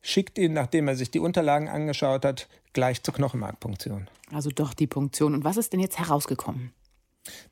schickt 0.03 0.39
ihn, 0.39 0.53
nachdem 0.53 0.89
er 0.89 0.97
sich 0.97 1.11
die 1.11 1.19
Unterlagen 1.19 1.69
angeschaut 1.69 2.25
hat, 2.25 2.49
gleich 2.73 3.03
zur 3.03 3.15
Knochenmarkpunktion. 3.15 4.09
Also 4.33 4.51
doch 4.51 4.75
die 4.75 4.87
Punktion. 4.87 5.35
Und 5.35 5.45
was 5.45 5.57
ist 5.57 5.73
denn 5.73 5.81
jetzt 5.81 5.99
herausgekommen? 5.99 6.73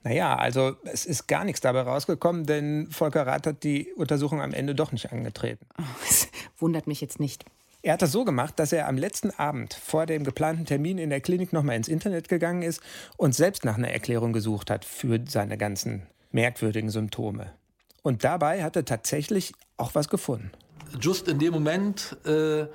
Naja, 0.02 0.36
also 0.36 0.76
es 0.84 1.06
ist 1.06 1.26
gar 1.26 1.44
nichts 1.44 1.60
dabei 1.60 1.80
rausgekommen, 1.80 2.46
denn 2.46 2.88
Volker 2.90 3.26
Rath 3.26 3.46
hat 3.46 3.64
die 3.64 3.92
Untersuchung 3.94 4.40
am 4.40 4.52
Ende 4.52 4.74
doch 4.74 4.92
nicht 4.92 5.12
angetreten. 5.12 5.66
Das 6.04 6.28
wundert 6.58 6.86
mich 6.86 7.00
jetzt 7.00 7.18
nicht. 7.18 7.44
Er 7.84 7.92
hat 7.92 8.00
das 8.00 8.12
so 8.12 8.24
gemacht, 8.24 8.58
dass 8.58 8.72
er 8.72 8.88
am 8.88 8.96
letzten 8.96 9.30
Abend 9.32 9.74
vor 9.74 10.06
dem 10.06 10.24
geplanten 10.24 10.64
Termin 10.64 10.96
in 10.96 11.10
der 11.10 11.20
Klinik 11.20 11.52
nochmal 11.52 11.76
ins 11.76 11.86
Internet 11.86 12.30
gegangen 12.30 12.62
ist 12.62 12.80
und 13.18 13.34
selbst 13.34 13.66
nach 13.66 13.76
einer 13.76 13.90
Erklärung 13.90 14.32
gesucht 14.32 14.70
hat 14.70 14.86
für 14.86 15.20
seine 15.28 15.58
ganzen 15.58 16.06
merkwürdigen 16.32 16.88
Symptome. 16.88 17.52
Und 18.00 18.24
dabei 18.24 18.62
hat 18.62 18.76
er 18.76 18.86
tatsächlich 18.86 19.52
auch 19.76 19.94
was 19.94 20.08
gefunden. 20.08 20.50
Just 20.98 21.28
in 21.28 21.38
dem 21.38 21.52
Moment 21.52 22.16
äh 22.24 22.66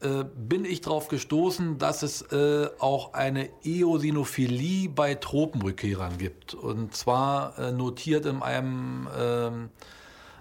äh, 0.00 0.24
bin 0.36 0.64
ich 0.64 0.80
darauf 0.80 1.08
gestoßen, 1.08 1.78
dass 1.78 2.04
es 2.04 2.22
äh, 2.30 2.68
auch 2.78 3.14
eine 3.14 3.48
Eosinophilie 3.64 4.88
bei 4.88 5.16
Tropenrückkehrern 5.16 6.18
gibt. 6.18 6.54
Und 6.54 6.94
zwar 6.94 7.58
äh, 7.58 7.72
notiert 7.72 8.24
in 8.24 8.40
einem 8.40 9.08
ähm, 9.18 9.70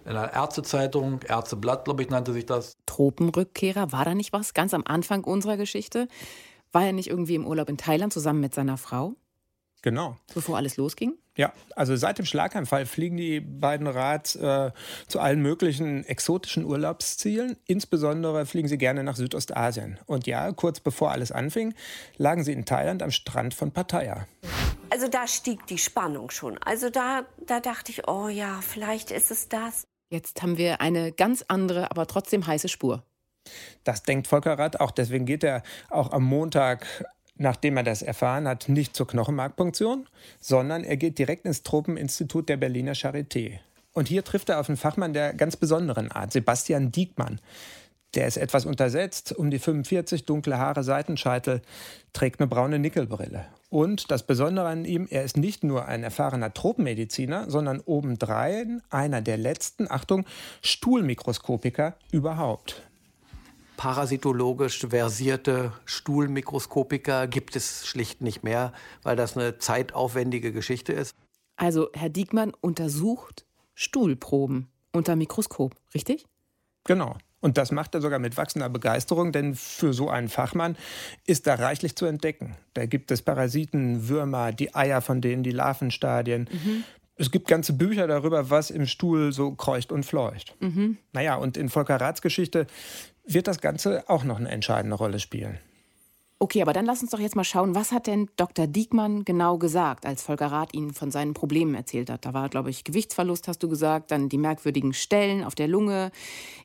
in 0.08 0.16
einer 0.16 0.34
Ärztezeitung, 0.34 1.20
Ärzteblatt, 1.28 1.86
glaube 1.86 2.02
ich, 2.02 2.10
nannte 2.10 2.34
sich 2.34 2.46
das. 2.46 2.78
Tropenrückkehrer, 2.86 3.92
war 3.92 4.06
da 4.06 4.16
nicht 4.16 4.34
was? 4.34 4.54
Ganz 4.54 4.74
am 4.74 4.84
Anfang 4.86 5.24
unserer 5.24 5.58
Geschichte. 5.58 6.08
War 6.72 6.86
er 6.86 6.94
nicht 6.94 7.10
irgendwie 7.10 7.36
im 7.36 7.46
Urlaub 7.46 7.70
in 7.70 7.78
Thailand 7.78 8.14
zusammen 8.14 8.40
mit 8.40 8.54
seiner 8.54 8.78
Frau? 8.78 9.16
Genau. 9.82 10.16
Bevor 10.34 10.58
alles 10.58 10.78
losging? 10.78 11.14
Ja, 11.36 11.54
also 11.76 11.96
seit 11.96 12.18
dem 12.18 12.26
Schlaganfall 12.26 12.86
fliegen 12.88 13.16
die 13.16 13.40
beiden 13.40 13.86
Rats 13.86 14.36
äh, 14.36 14.72
zu 15.08 15.20
allen 15.20 15.42
möglichen 15.42 16.04
exotischen 16.04 16.66
Urlaubszielen. 16.66 17.58
Insbesondere 17.66 18.46
fliegen 18.48 18.68
sie 18.68 18.80
gerne 18.80 19.04
nach 19.04 19.16
Südostasien. 19.16 20.00
Und 20.08 20.26
ja, 20.26 20.52
kurz 20.52 20.80
bevor 20.80 21.12
alles 21.12 21.32
anfing, 21.32 21.76
lagen 22.18 22.44
sie 22.44 22.54
in 22.54 22.66
Thailand 22.66 23.04
am 23.04 23.12
Strand 23.12 23.54
von 23.54 23.72
Pattaya. 23.72 24.26
Also 24.90 25.08
da 25.08 25.28
stieg 25.28 25.68
die 25.68 25.78
Spannung 25.78 26.32
schon. 26.32 26.58
Also 26.58 26.90
da, 26.90 27.26
da 27.46 27.60
dachte 27.60 27.92
ich, 27.92 28.08
oh 28.08 28.30
ja, 28.30 28.60
vielleicht 28.62 29.12
ist 29.12 29.30
es 29.30 29.48
das. 29.48 29.86
Jetzt 30.10 30.42
haben 30.42 30.58
wir 30.58 30.82
eine 30.82 31.12
ganz 31.12 31.44
andere, 31.48 31.92
aber 31.92 32.08
trotzdem 32.08 32.48
heiße 32.48 32.70
Spur. 32.70 33.04
Das 33.84 34.04
denkt 34.04 34.28
Volker 34.28 34.58
Rath 34.58 34.80
auch. 34.80 34.92
Deswegen 34.92 35.26
geht 35.26 35.44
er 35.44 35.64
auch 35.90 36.12
am 36.12 36.24
Montag 36.24 36.86
nachdem 37.38 37.78
er 37.78 37.84
das 37.84 38.02
erfahren 38.02 38.48
hat, 38.48 38.70
nicht 38.70 38.96
zur 38.96 39.08
Knochenmarkpunktion, 39.08 40.08
sondern 40.40 40.84
er 40.84 40.98
geht 40.98 41.20
direkt 41.20 41.46
ins 41.46 41.64
Tropeninstitut 41.64 42.50
der 42.50 42.58
Berliner 42.58 42.94
Charité. 42.94 43.60
Und 43.94 44.08
hier 44.08 44.24
trifft 44.24 44.50
er 44.50 44.60
auf 44.60 44.70
einen 44.70 44.78
Fachmann 44.78 45.14
der 45.14 45.34
ganz 45.34 45.56
besonderen 45.56 46.12
Art, 46.12 46.32
Sebastian 46.32 46.92
Diekmann. 46.92 47.40
Der 48.16 48.28
ist 48.28 48.38
etwas 48.38 48.66
untersetzt, 48.66 49.34
um 49.34 49.52
die 49.52 49.60
45, 49.60 50.26
dunkle 50.26 50.58
Haare, 50.58 50.84
Seitenscheitel, 50.84 51.62
trägt 52.14 52.40
eine 52.40 52.48
braune 52.48 52.80
Nickelbrille. 52.80 53.46
Und 53.70 54.12
das 54.12 54.26
Besondere 54.26 54.68
an 54.68 54.86
ihm, 54.86 55.08
er 55.10 55.24
ist 55.24 55.36
nicht 55.36 55.64
nur 55.64 55.86
ein 55.86 56.04
erfahrener 56.04 56.54
Tropenmediziner, 56.54 57.50
sondern 57.50 57.82
obendrein 57.82 58.82
einer 58.90 59.22
der 59.22 59.38
letzten, 59.38 59.92
Achtung, 59.92 60.26
Stuhlmikroskopiker 60.62 61.96
überhaupt. 62.12 62.82
Parasitologisch 63.76 64.88
versierte 64.90 65.74
Stuhlmikroskopiker 65.86 67.28
gibt 67.28 67.56
es 67.56 67.86
schlicht 67.86 68.22
nicht 68.22 68.44
mehr, 68.44 68.74
weil 69.04 69.16
das 69.16 69.38
eine 69.38 69.60
zeitaufwendige 69.60 70.52
Geschichte 70.52 70.94
ist. 70.94 71.14
Also 71.58 71.90
Herr 71.94 72.10
Diekmann 72.10 72.54
untersucht 72.62 73.46
Stuhlproben 73.76 74.70
unter 74.94 75.16
Mikroskop, 75.16 75.76
richtig? 75.94 76.26
Genau. 76.86 77.18
Und 77.40 77.58
das 77.58 77.72
macht 77.72 77.94
er 77.94 78.02
sogar 78.02 78.20
mit 78.20 78.36
wachsender 78.36 78.70
Begeisterung, 78.70 79.32
denn 79.32 79.56
für 79.56 79.94
so 79.94 80.10
einen 80.10 80.28
Fachmann 80.28 80.76
ist 81.26 81.46
da 81.46 81.56
reichlich 81.56 81.96
zu 81.96 82.06
entdecken. 82.06 82.56
Da 82.74 82.86
gibt 82.86 83.12
es 83.12 83.22
Parasiten, 83.22 84.10
Würmer, 84.10 84.52
die 84.52 84.74
Eier 84.74 85.02
von 85.02 85.22
denen, 85.22 85.44
die 85.44 85.52
Larvenstadien. 85.52 86.50
Mhm. 86.52 86.84
Es 87.16 87.32
gibt 87.32 87.48
ganze 87.48 87.74
Bücher 87.74 88.08
darüber, 88.08 88.50
was 88.50 88.70
im 88.70 88.86
Stuhl 88.86 89.32
so 89.34 89.52
kreucht 89.52 89.92
und 89.92 90.06
fleucht. 90.06 90.56
Mhm. 90.60 90.98
Naja, 91.14 91.36
und 91.36 91.58
in 91.58 91.70
Volker 91.70 92.00
Raths 92.00 92.22
Geschichte 92.22 92.68
wird 93.26 93.48
das 93.48 93.60
Ganze 93.60 94.10
auch 94.10 94.24
noch 94.24 94.38
eine 94.40 94.50
entscheidende 94.50 94.96
Rolle 94.96 95.20
spielen. 95.20 95.60
Okay, 96.40 96.62
aber 96.62 96.72
dann 96.72 96.86
lass 96.86 97.02
uns 97.02 97.10
doch 97.10 97.20
jetzt 97.20 97.36
mal 97.36 97.44
schauen, 97.44 97.74
was 97.74 97.92
hat 97.92 98.06
denn 98.06 98.30
Dr. 98.36 98.68
Diekmann 98.68 99.26
genau 99.26 99.58
gesagt, 99.58 100.06
als 100.06 100.22
Volker 100.22 100.52
Rath 100.52 100.72
Ihnen 100.74 100.94
von 100.94 101.10
seinen 101.10 101.34
Problemen 101.34 101.74
erzählt 101.74 102.12
hat? 102.12 102.26
Da 102.26 102.34
war, 102.36 102.48
glaube 102.50 102.70
ich, 102.70 102.84
Gewichtsverlust, 102.84 103.48
hast 103.48 103.64
du 103.64 103.70
gesagt, 103.70 104.12
dann 104.12 104.30
die 104.30 104.38
merkwürdigen 104.38 104.94
Stellen 104.94 105.44
auf 105.44 105.56
der 105.56 105.68
Lunge, 105.68 106.12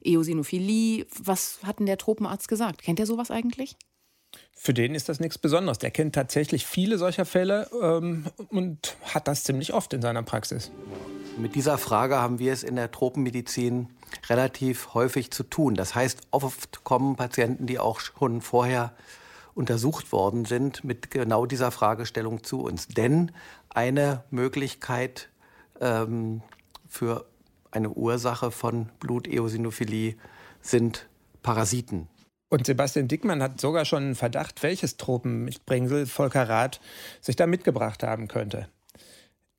Eosinophilie. 0.05 1.07
Was 1.23 1.61
hat 1.63 1.79
denn 1.79 1.87
der 1.87 1.97
Tropenarzt 1.97 2.49
gesagt? 2.49 2.83
Kennt 2.83 3.01
er 3.01 3.07
sowas 3.07 3.31
eigentlich? 3.31 3.77
Für 4.55 4.75
den 4.75 4.95
ist 4.95 5.09
das 5.09 5.21
nichts 5.21 5.39
Besonderes. 5.39 5.79
Der 5.79 5.91
kennt 5.91 6.15
tatsächlich 6.15 6.67
viele 6.67 6.99
solcher 6.99 7.25
Fälle 7.25 7.69
ähm, 7.83 8.27
und 8.51 8.97
hat 9.15 9.27
das 9.27 9.45
ziemlich 9.45 9.73
oft 9.73 9.95
in 9.95 10.03
seiner 10.03 10.23
Praxis. 10.23 10.71
Mit 11.39 11.55
dieser 11.55 11.79
Frage 11.79 12.19
haben 12.19 12.39
wir 12.39 12.53
es 12.53 12.63
in 12.63 12.77
der 12.77 12.91
Tropenmedizin 12.91 13.89
relativ 14.29 14.93
häufig 14.93 15.31
zu 15.31 15.45
tun. 15.45 15.75
Das 15.75 15.95
heißt, 15.95 16.21
oft 16.31 16.85
kommen 16.85 17.17
Patienten, 17.17 17.67
die 17.67 17.79
auch 17.79 18.01
schon 18.01 18.43
vorher 18.43 18.93
untersucht 19.55 20.13
worden 20.13 20.45
sind, 20.45 20.85
mit 20.85 21.11
genau 21.11 21.47
dieser 21.47 21.71
Fragestellung 21.71 22.43
zu 22.43 22.63
uns. 22.63 22.89
Denn 22.89 23.33
eine 23.69 24.25
Möglichkeit 24.31 25.29
ähm, 25.81 26.43
für 26.89 27.27
eine 27.71 27.91
Ursache 27.91 28.51
von 28.51 28.89
Bluteosinophilie 29.01 30.17
sind 30.61 31.09
Parasiten. 31.43 32.09
Und 32.49 32.67
Sebastian 32.67 33.09
Dickmann 33.09 33.43
hat 33.43 33.61
sogar 33.61 33.87
schon 33.87 34.03
einen 34.03 34.15
Verdacht, 34.15 34.63
welches 34.63 34.99
Tropenmitbringsel 34.99 36.07
Volker 36.07 36.49
Rath 36.49 36.81
sich 37.23 37.35
da 37.35 37.47
mitgebracht 37.47 38.03
haben 38.03 38.29
könnte. 38.29 38.69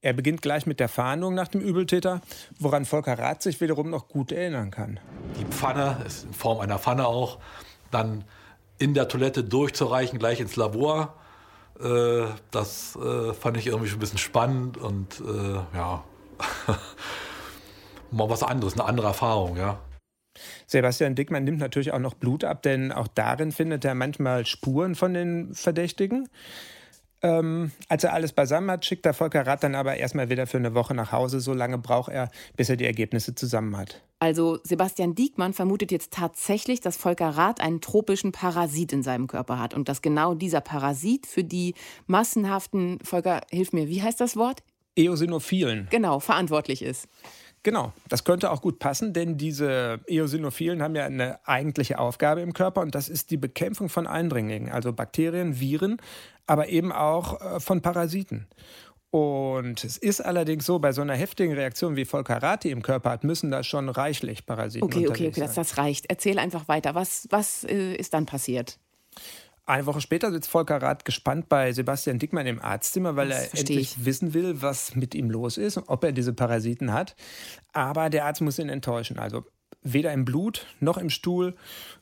Er 0.02 0.14
beginnt 0.14 0.42
gleich 0.42 0.66
mit 0.66 0.80
der 0.80 0.90
Fahndung 0.90 1.34
nach 1.34 1.48
dem 1.48 1.62
Übeltäter, 1.62 2.22
woran 2.60 2.86
Volker 2.86 3.18
Rath 3.18 3.42
sich 3.42 3.62
wiederum 3.62 3.90
noch 3.90 4.10
gut 4.10 4.32
erinnern 4.32 4.70
kann. 4.70 5.00
Die 5.40 5.46
Pfanne 5.46 6.04
ist 6.06 6.26
in 6.26 6.34
Form 6.34 6.60
einer 6.60 6.78
Pfanne 6.78 7.08
auch. 7.08 7.40
Dann 7.90 8.26
in 8.84 8.94
der 8.94 9.08
Toilette 9.08 9.46
durchzureichen, 9.46 10.20
gleich 10.20 10.42
ins 10.42 10.58
Labor. 10.58 11.16
Äh, 11.80 12.26
das 12.52 12.98
äh, 12.98 13.34
fand 13.34 13.56
ich 13.56 13.68
irgendwie 13.68 13.88
schon 13.88 13.98
ein 13.98 14.02
bisschen 14.02 14.18
spannend 14.18 14.78
und 14.78 15.22
äh, 15.22 15.78
ja, 15.78 16.04
mal 18.12 18.30
was 18.30 18.44
anderes, 18.44 18.74
eine 18.74 18.84
andere 18.84 19.08
Erfahrung, 19.08 19.56
ja. 19.56 19.80
Sebastian 20.68 21.16
Dickmann 21.16 21.46
nimmt 21.46 21.60
natürlich 21.60 21.94
auch 21.94 22.00
noch 22.00 22.14
Blut 22.14 22.44
ab, 22.44 22.62
denn 22.64 22.92
auch 22.92 23.08
darin 23.08 23.54
findet 23.54 23.86
er 23.86 23.96
manchmal 23.96 24.46
Spuren 24.46 24.96
von 24.96 25.14
den 25.14 25.54
Verdächtigen. 25.54 26.28
Ähm, 27.26 27.72
als 27.88 28.04
er 28.04 28.14
alles 28.14 28.34
beisammen 28.34 28.70
hat, 28.70 28.86
schickt 28.86 29.06
der 29.06 29.14
Volker 29.14 29.48
Rath 29.48 29.64
dann 29.64 29.76
aber 29.76 29.96
erstmal 29.96 30.30
wieder 30.30 30.46
für 30.46 30.58
eine 30.58 30.76
Woche 30.76 30.94
nach 30.94 31.14
Hause. 31.14 31.40
So 31.40 31.54
lange 31.54 31.78
braucht 31.78 32.12
er, 32.12 32.30
bis 32.58 32.70
er 32.70 32.76
die 32.76 32.86
Ergebnisse 32.86 33.34
zusammen 33.34 33.78
hat. 33.78 34.02
Also 34.20 34.60
Sebastian 34.64 35.16
Diekmann 35.16 35.54
vermutet 35.54 35.92
jetzt 35.92 36.12
tatsächlich, 36.12 36.82
dass 36.82 36.98
Volker 36.98 37.30
Rath 37.30 37.62
einen 37.62 37.80
tropischen 37.80 38.34
Parasit 38.34 38.92
in 38.92 39.04
seinem 39.04 39.28
Körper 39.28 39.58
hat 39.58 39.74
und 39.74 39.88
dass 39.88 40.02
genau 40.02 40.34
dieser 40.34 40.62
Parasit 40.62 41.26
für 41.26 41.46
die 41.46 41.76
massenhaften, 42.08 43.00
Volker, 43.04 43.42
hilf 43.50 43.72
mir, 43.72 43.88
wie 43.88 44.02
heißt 44.02 44.20
das 44.20 44.36
Wort? 44.36 44.62
Eosinophilen. 44.96 45.88
Genau, 45.90 46.20
verantwortlich 46.20 46.82
ist. 46.82 47.08
Genau, 47.64 47.94
das 48.10 48.26
könnte 48.26 48.52
auch 48.52 48.62
gut 48.62 48.80
passen, 48.80 49.14
denn 49.14 49.38
diese 49.38 50.02
Eosinophilen 50.08 50.84
haben 50.84 50.96
ja 50.96 51.06
eine 51.06 51.40
eigentliche 51.48 51.98
Aufgabe 51.98 52.42
im 52.42 52.54
Körper 52.54 52.82
und 52.82 52.94
das 52.94 53.08
ist 53.08 53.32
die 53.32 53.38
Bekämpfung 53.38 53.88
von 53.88 54.06
Eindringlingen, 54.06 54.70
also 54.70 54.92
Bakterien, 54.92 55.60
Viren, 55.62 55.98
aber 56.46 56.68
eben 56.68 56.92
auch 56.92 57.40
äh, 57.40 57.60
von 57.62 57.82
Parasiten. 57.82 58.48
Und 59.12 59.84
es 59.84 59.98
ist 59.98 60.22
allerdings 60.22 60.66
so, 60.66 60.80
bei 60.80 60.92
so 60.92 61.02
einer 61.02 61.14
heftigen 61.14 61.54
Reaktion 61.54 61.96
wie 61.96 62.04
Volker 62.04 62.42
Rati 62.42 62.72
im 62.72 62.82
Körper 62.82 63.12
hat, 63.12 63.24
müssen 63.24 63.52
da 63.52 63.64
schon 63.64 63.88
reichlich 63.88 64.46
Parasiten 64.46 64.84
Okay, 64.84 65.08
okay, 65.08 65.28
okay, 65.28 65.40
das, 65.40 65.54
das 65.54 65.78
reicht. 65.78 66.08
Erzähl 66.10 66.40
einfach 66.40 66.68
weiter. 66.68 66.96
Was, 66.96 67.28
was 67.30 67.64
äh, 67.64 67.94
ist 67.94 68.16
dann 68.16 68.26
passiert? 68.26 68.80
Eine 69.66 69.86
Woche 69.86 70.02
später 70.02 70.30
sitzt 70.32 70.50
Volker 70.50 70.82
Rath 70.82 71.06
gespannt 71.06 71.48
bei 71.48 71.72
Sebastian 71.72 72.20
Dickmann 72.20 72.48
im 72.48 72.62
Arztzimmer, 72.62 73.16
weil 73.16 73.30
das 73.30 73.54
er 73.54 73.60
endlich 73.60 73.98
ich. 73.98 74.06
wissen 74.06 74.34
will, 74.34 74.62
was 74.62 74.96
mit 74.96 75.16
ihm 75.16 75.30
los 75.30 75.58
ist 75.58 75.78
und 75.78 75.88
ob 75.88 76.04
er 76.04 76.12
diese 76.12 76.34
Parasiten 76.34 76.92
hat. 76.92 77.16
Aber 77.72 78.10
der 78.10 78.26
Arzt 78.26 78.42
muss 78.42 78.60
ihn 78.60 78.68
enttäuschen. 78.68 79.20
Also 79.20 79.46
weder 79.82 80.12
im 80.12 80.26
Blut 80.26 80.68
noch 80.82 80.98
im 80.98 81.10
Stuhl 81.10 81.56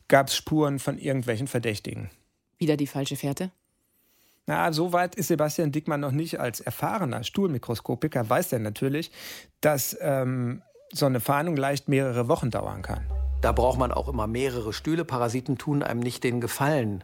gab 0.07 0.27
es 0.27 0.35
Spuren 0.35 0.79
von 0.79 0.97
irgendwelchen 0.97 1.47
Verdächtigen. 1.47 2.09
Wieder 2.57 2.77
die 2.77 2.87
falsche 2.87 3.15
Fährte? 3.15 3.51
Na, 4.47 4.73
so 4.73 4.91
weit 4.91 5.13
ist 5.13 5.27
Sebastian 5.27 5.71
Dickmann 5.71 5.99
noch 5.99 6.11
nicht. 6.11 6.39
Als 6.39 6.61
erfahrener 6.61 7.23
Stuhlmikroskopiker 7.23 8.27
weiß 8.27 8.53
er 8.53 8.59
natürlich, 8.59 9.11
dass 9.61 9.95
ähm, 10.01 10.63
so 10.91 11.05
eine 11.05 11.19
Fahndung 11.19 11.55
leicht 11.55 11.87
mehrere 11.87 12.27
Wochen 12.27 12.49
dauern 12.49 12.81
kann. 12.81 13.05
Da 13.41 13.51
braucht 13.51 13.79
man 13.79 13.91
auch 13.91 14.07
immer 14.07 14.27
mehrere 14.27 14.73
Stühle. 14.73 15.05
Parasiten 15.05 15.57
tun 15.57 15.83
einem 15.83 15.99
nicht 15.99 16.23
den 16.23 16.41
Gefallen, 16.41 17.03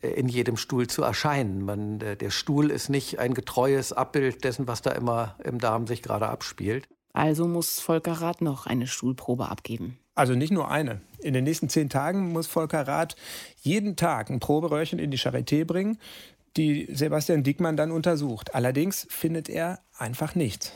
in 0.00 0.28
jedem 0.28 0.56
Stuhl 0.56 0.86
zu 0.86 1.02
erscheinen. 1.02 1.64
Man, 1.64 1.98
der 1.98 2.30
Stuhl 2.30 2.70
ist 2.70 2.88
nicht 2.88 3.18
ein 3.18 3.34
getreues 3.34 3.92
Abbild 3.92 4.44
dessen, 4.44 4.68
was 4.68 4.82
da 4.82 4.92
immer 4.92 5.36
im 5.42 5.58
Darm 5.58 5.86
sich 5.86 6.02
gerade 6.02 6.28
abspielt. 6.28 6.88
Also 7.12 7.48
muss 7.48 7.80
Volker 7.80 8.12
Rath 8.12 8.42
noch 8.42 8.66
eine 8.66 8.86
Stuhlprobe 8.86 9.48
abgeben. 9.48 9.98
Also 10.14 10.34
nicht 10.34 10.52
nur 10.52 10.70
eine. 10.70 11.00
In 11.20 11.32
den 11.32 11.44
nächsten 11.44 11.68
zehn 11.68 11.88
Tagen 11.88 12.32
muss 12.32 12.46
Volker 12.46 12.86
Rath 12.86 13.16
jeden 13.60 13.96
Tag 13.96 14.30
ein 14.30 14.40
Proberöhrchen 14.40 14.98
in 14.98 15.10
die 15.10 15.18
Charité 15.18 15.64
bringen, 15.64 15.98
die 16.56 16.88
Sebastian 16.92 17.42
Dickmann 17.42 17.76
dann 17.76 17.90
untersucht. 17.90 18.54
Allerdings 18.54 19.06
findet 19.10 19.48
er 19.48 19.80
einfach 19.96 20.34
nichts. 20.34 20.72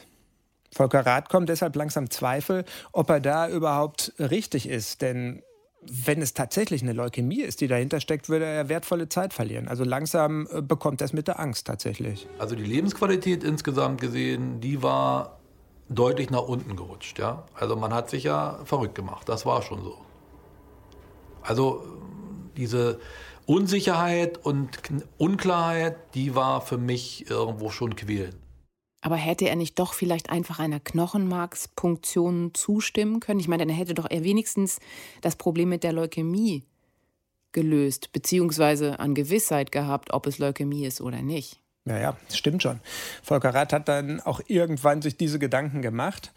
Volker 0.73 1.05
Rath 1.05 1.29
kommt 1.29 1.49
deshalb 1.49 1.77
langsam 1.77 2.09
Zweifel, 2.09 2.65
ob 2.93 3.11
er 3.11 3.21
da 3.21 3.49
überhaupt 3.49 4.13
richtig 4.19 4.69
ist. 4.69 5.03
Denn 5.03 5.43
wenn 5.91 6.23
es 6.23 6.35
tatsächlich 6.35 6.83
eine 6.83 6.93
Leukämie 6.93 7.43
ist, 7.43 7.61
die 7.61 7.69
dahinter 7.69 8.01
steckt, 8.01 8.29
würde 8.29 8.45
er 8.45 8.69
wertvolle 8.69 9.09
Zeit 9.09 9.35
verlieren. 9.35 9.69
Also 9.69 9.85
langsam 9.85 10.47
äh, 10.53 10.63
bekommt 10.63 11.01
er 11.01 11.07
es 11.07 11.13
mit 11.13 11.29
der 11.29 11.41
Angst 11.41 11.67
tatsächlich. 11.67 12.29
Also 12.39 12.55
die 12.55 12.65
Lebensqualität 12.65 13.43
insgesamt 13.43 14.01
gesehen, 14.01 14.61
die 14.61 14.83
war 14.83 15.39
deutlich 15.89 16.31
nach 16.31 16.43
unten 16.43 16.77
gerutscht. 16.77 17.19
Ja? 17.19 17.45
Also 17.55 17.77
man 17.77 17.93
hat 17.93 18.11
sich 18.11 18.25
ja 18.25 18.61
verrückt 18.65 18.95
gemacht, 18.95 19.29
das 19.29 19.45
war 19.45 19.63
schon 19.63 19.83
so. 19.83 19.99
Also 21.43 21.83
diese 22.57 23.01
Unsicherheit 23.47 24.39
und 24.39 24.79
Unklarheit, 25.19 25.97
die 26.15 26.35
war 26.35 26.61
für 26.61 26.79
mich 26.79 27.29
irgendwo 27.29 27.71
schon 27.71 27.97
quälend. 27.97 28.37
Aber 29.03 29.17
hätte 29.17 29.49
er 29.49 29.57
nicht 29.57 29.79
doch 29.81 29.95
vielleicht 29.95 30.31
einfach 30.31 30.61
einer 30.61 30.79
Knochenmarkspunktion 30.79 32.55
zustimmen 32.55 33.19
können? 33.19 33.41
Ich 33.41 33.49
meine, 33.49 33.67
dann 33.67 33.75
hätte 33.75 33.95
doch 33.95 34.09
er 34.09 34.23
wenigstens 34.23 34.79
das 35.21 35.35
Problem 35.37 35.69
mit 35.69 35.83
der 35.83 35.93
Leukämie 35.93 36.63
gelöst, 37.51 38.13
beziehungsweise 38.13 39.01
an 39.01 39.15
Gewissheit 39.15 39.73
gehabt, 39.73 40.13
ob 40.13 40.27
es 40.27 40.39
Leukämie 40.39 40.87
ist 40.87 41.01
oder 41.01 41.21
nicht. 41.21 41.61
Ja, 41.85 41.99
ja, 41.99 42.17
stimmt 42.33 42.63
schon. 42.63 42.79
Volker 43.25 43.53
Rath 43.53 43.73
hat 43.73 43.89
dann 43.89 44.21
auch 44.21 44.41
irgendwann 44.47 45.03
sich 45.03 45.17
diese 45.17 45.41
Gedanken 45.41 45.83
gemacht, 45.83 46.33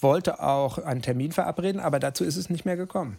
wollte 0.00 0.40
auch 0.40 0.78
einen 0.78 1.02
Termin 1.02 1.32
verabreden, 1.32 1.80
aber 1.80 1.98
dazu 1.98 2.22
ist 2.22 2.36
es 2.36 2.48
nicht 2.48 2.64
mehr 2.64 2.76
gekommen. 2.76 3.18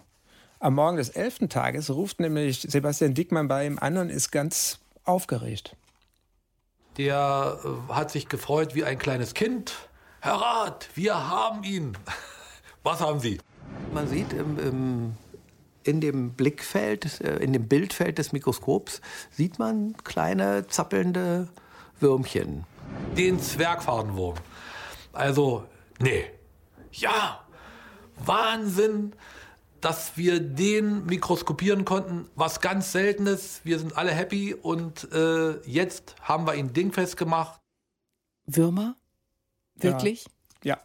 Am 0.60 0.76
Morgen 0.76 0.96
des 0.96 1.10
elften 1.10 1.50
Tages 1.50 1.90
ruft 1.90 2.22
nämlich 2.22 2.62
Sebastian 2.62 3.14
Dickmann 3.14 3.50
bei 3.50 3.68
ihm 3.68 3.78
an 3.78 3.98
und 3.98 4.10
ist 4.10 4.32
ganz 4.32 4.80
aufgeregt 5.04 5.76
der 6.98 7.60
äh, 7.64 7.94
hat 7.94 8.12
sich 8.12 8.28
gefreut 8.28 8.76
wie 8.76 8.84
ein 8.84 8.98
kleines 8.98 9.34
Kind. 9.34 9.74
Herr 10.20 10.36
Rat, 10.36 10.90
wir 10.96 11.30
haben 11.30 11.64
ihn. 11.64 11.98
Was 12.84 13.02
haben 13.02 13.20
Sie? 13.20 13.40
Man 13.94 14.08
sieht 14.08 14.34
im, 14.34 14.60
im, 14.60 15.14
in 15.84 16.02
dem 16.02 16.32
Blickfeld, 16.32 17.22
äh, 17.22 17.38
in 17.38 17.54
dem 17.54 17.68
Bildfeld 17.68 18.18
des 18.18 18.32
Mikroskops, 18.32 19.02
sieht 19.32 19.60
man 19.60 19.96
kleine 20.04 20.68
zappelnde 20.68 21.48
Würmchen. 22.00 22.66
Den 23.18 23.40
Zwergfadenwurm. 23.40 24.36
Also, 25.14 25.66
nee, 26.00 26.26
ja, 26.92 27.42
Wahnsinn, 28.18 29.14
dass 29.82 30.18
wir 30.18 30.40
den 30.40 31.06
mikroskopieren 31.06 31.86
konnten, 31.86 32.30
was 32.36 32.62
ganz 32.62 32.92
Seltenes. 32.92 33.62
Wir 33.64 33.80
sind 33.80 33.98
alle 33.98 34.12
happy 34.12 34.54
und 34.54 35.12
äh, 35.12 35.60
jetzt 35.68 36.16
haben 36.22 36.46
wir 36.48 36.56
ihn 36.56 36.74
dingfest 36.74 37.18
gemacht. 37.18 37.60
Würmer? 38.46 38.96
Wirklich? 39.76 40.26
Ja. 40.64 40.80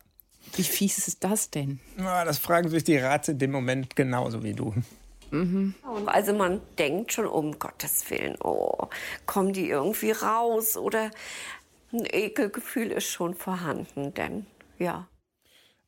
Wie 0.54 0.64
fies 0.64 1.06
ist 1.06 1.24
das 1.24 1.50
denn? 1.50 1.80
Na, 1.96 2.24
das 2.24 2.38
fragen 2.38 2.68
sich 2.68 2.84
die 2.84 2.96
Rats 2.96 3.28
in 3.28 3.38
dem 3.38 3.52
Moment 3.52 3.96
genauso 3.96 4.42
wie 4.42 4.52
du. 4.52 4.74
Also 6.06 6.34
man 6.34 6.60
denkt 6.78 7.14
schon, 7.14 7.26
um 7.26 7.58
Gottes 7.58 8.10
Willen, 8.10 8.36
oh, 8.42 8.88
kommen 9.24 9.54
die 9.54 9.68
irgendwie 9.70 10.10
raus 10.10 10.76
oder 10.76 11.10
ein 11.90 12.04
Ekelgefühl 12.04 12.90
ist 12.90 13.08
schon 13.08 13.34
vorhanden, 13.34 14.12
denn 14.12 14.46
ja. 14.78 15.08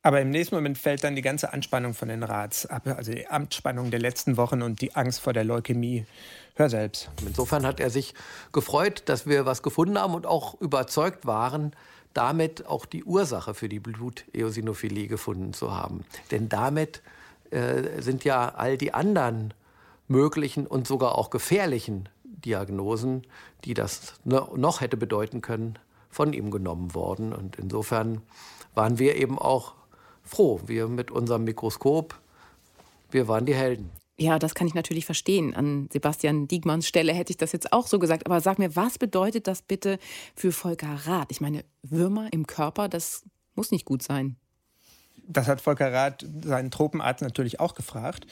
Aber 0.05 0.21
im 0.21 0.29
nächsten 0.29 0.53
Moment 0.53 0.77
fällt 0.77 1.03
dann 1.03 1.15
die 1.15 1.23
ganze 1.23 1.51
Anspannung 1.51 1.95
von 1.95 2.09
den 2.09 2.21
Rats 2.21 2.67
ab, 2.67 2.85
also 2.85 3.11
die 3.11 3.25
Amtsspannung 3.27 3.89
der 3.89 3.99
letzten 3.99 4.37
Wochen 4.37 4.61
und 4.61 4.79
die 4.81 4.95
Angst 4.95 5.19
vor 5.19 5.33
der 5.33 5.43
Leukämie. 5.43 6.05
Hör 6.53 6.69
selbst. 6.69 7.09
Insofern 7.25 7.65
hat 7.65 7.79
er 7.79 7.89
sich 7.89 8.13
gefreut, 8.51 9.01
dass 9.07 9.25
wir 9.25 9.47
was 9.47 9.63
gefunden 9.63 9.97
haben 9.97 10.13
und 10.13 10.27
auch 10.27 10.61
überzeugt 10.61 11.25
waren, 11.25 11.71
damit 12.13 12.67
auch 12.67 12.85
die 12.85 13.03
Ursache 13.03 13.55
für 13.55 13.67
die 13.67 13.79
Bluteosinophilie 13.79 15.07
gefunden 15.07 15.53
zu 15.53 15.75
haben. 15.75 16.05
Denn 16.29 16.49
damit 16.49 17.01
äh, 17.49 17.99
sind 17.99 18.23
ja 18.23 18.49
all 18.49 18.77
die 18.77 18.93
anderen 18.93 19.55
möglichen 20.07 20.67
und 20.67 20.85
sogar 20.85 21.17
auch 21.17 21.31
gefährlichen 21.31 22.09
Diagnosen, 22.23 23.25
die 23.63 23.73
das 23.73 24.13
noch 24.23 24.81
hätte 24.81 24.97
bedeuten 24.97 25.41
können, 25.41 25.79
von 26.11 26.31
ihm 26.31 26.51
genommen 26.51 26.93
worden. 26.93 27.33
Und 27.33 27.55
insofern 27.55 28.21
waren 28.75 28.99
wir 28.99 29.15
eben 29.15 29.39
auch 29.39 29.73
froh. 30.25 30.59
Wir 30.65 30.87
mit 30.87 31.11
unserem 31.11 31.43
Mikroskop, 31.43 32.19
wir 33.11 33.27
waren 33.27 33.45
die 33.45 33.55
Helden. 33.55 33.89
Ja, 34.17 34.39
das 34.39 34.55
kann 34.55 34.67
ich 34.67 34.73
natürlich 34.73 35.05
verstehen. 35.05 35.53
An 35.53 35.89
Sebastian 35.91 36.47
Diegmanns 36.47 36.87
Stelle 36.87 37.13
hätte 37.13 37.31
ich 37.31 37.37
das 37.37 37.51
jetzt 37.51 37.73
auch 37.73 37.87
so 37.87 37.99
gesagt. 37.99 38.25
Aber 38.25 38.39
sag 38.39 38.59
mir, 38.59 38.75
was 38.75 38.97
bedeutet 38.97 39.47
das 39.47 39.61
bitte 39.61 39.99
für 40.35 40.53
Volker 40.53 40.99
Rath? 41.05 41.31
Ich 41.31 41.41
meine, 41.41 41.65
Würmer 41.83 42.31
im 42.31 42.47
Körper, 42.47 42.87
das 42.87 43.23
muss 43.55 43.71
nicht 43.71 43.83
gut 43.83 44.03
sein. 44.03 44.37
Das 45.27 45.47
hat 45.47 45.59
Volker 45.59 45.91
Rath 45.91 46.25
seinen 46.43 46.71
Tropenarzt 46.71 47.21
natürlich 47.21 47.59
auch 47.59 47.73
gefragt. 47.73 48.25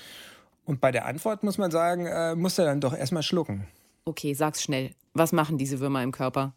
Und 0.64 0.80
bei 0.80 0.92
der 0.92 1.06
Antwort 1.06 1.44
muss 1.44 1.58
man 1.58 1.72
sagen, 1.72 2.06
äh, 2.06 2.36
muss 2.36 2.58
er 2.58 2.66
dann 2.66 2.80
doch 2.80 2.94
erstmal 2.96 3.24
schlucken. 3.24 3.68
Okay, 4.06 4.34
sag's 4.34 4.64
schnell. 4.64 4.92
Was 5.14 5.34
machen 5.34 5.58
diese 5.58 5.80
Würmer 5.82 6.02
im 6.02 6.12
Körper? 6.12 6.54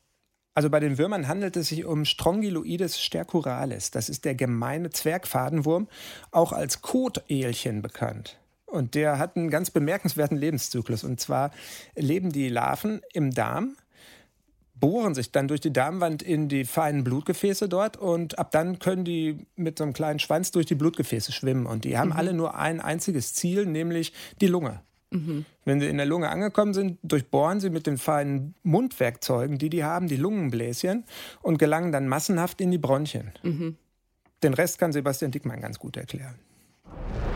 Also 0.56 0.70
bei 0.70 0.80
den 0.80 0.96
Würmern 0.96 1.28
handelt 1.28 1.54
es 1.58 1.68
sich 1.68 1.84
um 1.84 2.06
Strongyloides 2.06 2.98
stercuralis. 2.98 3.90
Das 3.90 4.08
ist 4.08 4.24
der 4.24 4.34
gemeine 4.34 4.88
Zwergfadenwurm, 4.88 5.86
auch 6.30 6.52
als 6.52 6.80
Kotelchen 6.80 7.82
bekannt. 7.82 8.38
Und 8.64 8.94
der 8.94 9.18
hat 9.18 9.36
einen 9.36 9.50
ganz 9.50 9.70
bemerkenswerten 9.70 10.38
Lebenszyklus. 10.38 11.04
Und 11.04 11.20
zwar 11.20 11.50
leben 11.94 12.32
die 12.32 12.48
Larven 12.48 13.02
im 13.12 13.32
Darm, 13.32 13.76
bohren 14.74 15.14
sich 15.14 15.30
dann 15.30 15.46
durch 15.46 15.60
die 15.60 15.74
Darmwand 15.74 16.22
in 16.22 16.48
die 16.48 16.64
feinen 16.64 17.04
Blutgefäße 17.04 17.68
dort 17.68 17.98
und 17.98 18.38
ab 18.38 18.50
dann 18.50 18.78
können 18.78 19.04
die 19.04 19.46
mit 19.56 19.76
so 19.76 19.84
einem 19.84 19.92
kleinen 19.92 20.20
Schwanz 20.20 20.52
durch 20.52 20.64
die 20.64 20.74
Blutgefäße 20.74 21.32
schwimmen. 21.32 21.66
Und 21.66 21.84
die 21.84 21.98
haben 21.98 22.08
mhm. 22.08 22.16
alle 22.16 22.32
nur 22.32 22.54
ein 22.54 22.80
einziges 22.80 23.34
Ziel, 23.34 23.66
nämlich 23.66 24.14
die 24.40 24.46
Lunge. 24.46 24.80
Mhm. 25.16 25.44
Wenn 25.64 25.80
sie 25.80 25.88
in 25.88 25.96
der 25.96 26.06
Lunge 26.06 26.28
angekommen 26.28 26.74
sind, 26.74 26.98
durchbohren 27.02 27.60
sie 27.60 27.70
mit 27.70 27.86
den 27.86 27.98
feinen 27.98 28.54
Mundwerkzeugen, 28.62 29.58
die 29.58 29.70
die 29.70 29.84
haben, 29.84 30.08
die 30.08 30.16
Lungenbläschen 30.16 31.04
und 31.42 31.58
gelangen 31.58 31.92
dann 31.92 32.08
massenhaft 32.08 32.60
in 32.60 32.70
die 32.70 32.78
Bronchien. 32.78 33.32
Mhm. 33.42 33.76
Den 34.42 34.54
Rest 34.54 34.78
kann 34.78 34.92
Sebastian 34.92 35.30
Dickmann 35.30 35.60
ganz 35.60 35.78
gut 35.78 35.96
erklären. 35.96 36.34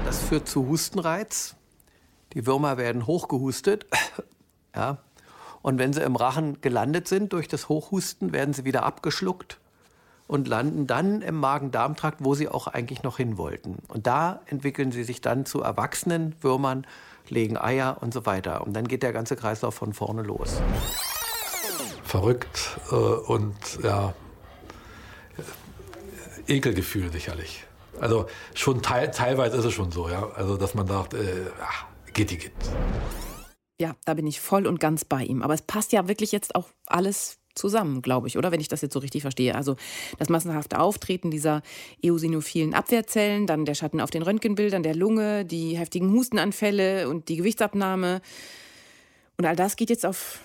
Das 0.04 0.22
führt 0.22 0.48
zu 0.48 0.66
Hustenreiz. 0.66 1.56
Die 2.34 2.46
Würmer 2.46 2.76
werden 2.76 3.06
hochgehustet. 3.06 3.86
ja. 4.74 4.98
Und 5.62 5.78
wenn 5.78 5.92
sie 5.92 6.02
im 6.02 6.16
Rachen 6.16 6.60
gelandet 6.60 7.08
sind 7.08 7.32
durch 7.32 7.48
das 7.48 7.68
Hochhusten, 7.68 8.32
werden 8.32 8.54
sie 8.54 8.64
wieder 8.64 8.84
abgeschluckt 8.84 9.59
und 10.30 10.46
landen 10.46 10.86
dann 10.86 11.22
im 11.22 11.34
Magen-Darm-Trakt, 11.34 12.18
wo 12.20 12.36
sie 12.36 12.48
auch 12.48 12.68
eigentlich 12.68 13.02
noch 13.02 13.16
hin 13.16 13.36
wollten. 13.36 13.78
Und 13.88 14.06
da 14.06 14.42
entwickeln 14.46 14.92
sie 14.92 15.02
sich 15.02 15.20
dann 15.20 15.44
zu 15.44 15.60
erwachsenen 15.60 16.36
Würmern, 16.40 16.86
legen 17.28 17.56
Eier 17.56 17.96
und 18.00 18.14
so 18.14 18.26
weiter. 18.26 18.64
Und 18.64 18.74
dann 18.74 18.86
geht 18.86 19.02
der 19.02 19.12
ganze 19.12 19.34
Kreislauf 19.34 19.74
von 19.74 19.92
vorne 19.92 20.22
los. 20.22 20.62
Verrückt 22.04 22.78
äh, 22.92 22.94
und 22.94 23.56
ja, 23.82 24.14
Ekelgefühl 26.46 27.10
sicherlich. 27.10 27.64
Also 28.00 28.26
schon 28.54 28.82
teil, 28.82 29.10
teilweise 29.10 29.56
ist 29.56 29.64
es 29.64 29.72
schon 29.72 29.90
so, 29.90 30.08
ja. 30.08 30.30
Also 30.36 30.56
dass 30.56 30.74
man 30.74 30.86
sagt, 30.86 31.14
äh, 31.14 31.46
ach, 31.60 31.86
geht 32.12 32.30
die 32.30 32.38
geht. 32.38 32.52
Ja, 33.80 33.96
da 34.04 34.14
bin 34.14 34.28
ich 34.28 34.40
voll 34.40 34.68
und 34.68 34.78
ganz 34.78 35.04
bei 35.04 35.24
ihm. 35.24 35.42
Aber 35.42 35.54
es 35.54 35.62
passt 35.62 35.90
ja 35.90 36.06
wirklich 36.06 36.30
jetzt 36.30 36.54
auch 36.54 36.68
alles 36.86 37.39
zusammen, 37.60 38.02
glaube 38.02 38.26
ich, 38.26 38.38
oder? 38.38 38.50
Wenn 38.50 38.60
ich 38.60 38.68
das 38.68 38.80
jetzt 38.80 38.94
so 38.94 38.98
richtig 38.98 39.22
verstehe. 39.22 39.54
Also 39.54 39.76
das 40.18 40.28
massenhafte 40.28 40.80
Auftreten 40.80 41.30
dieser 41.30 41.62
eosinophilen 42.02 42.74
Abwehrzellen, 42.74 43.46
dann 43.46 43.64
der 43.64 43.74
Schatten 43.74 44.00
auf 44.00 44.10
den 44.10 44.22
Röntgenbildern 44.22 44.82
der 44.82 44.94
Lunge, 44.94 45.44
die 45.44 45.76
heftigen 45.76 46.12
Hustenanfälle 46.12 47.08
und 47.08 47.28
die 47.28 47.36
Gewichtsabnahme. 47.36 48.20
Und 49.36 49.46
all 49.46 49.56
das 49.56 49.76
geht 49.76 49.90
jetzt 49.90 50.06
auf 50.06 50.40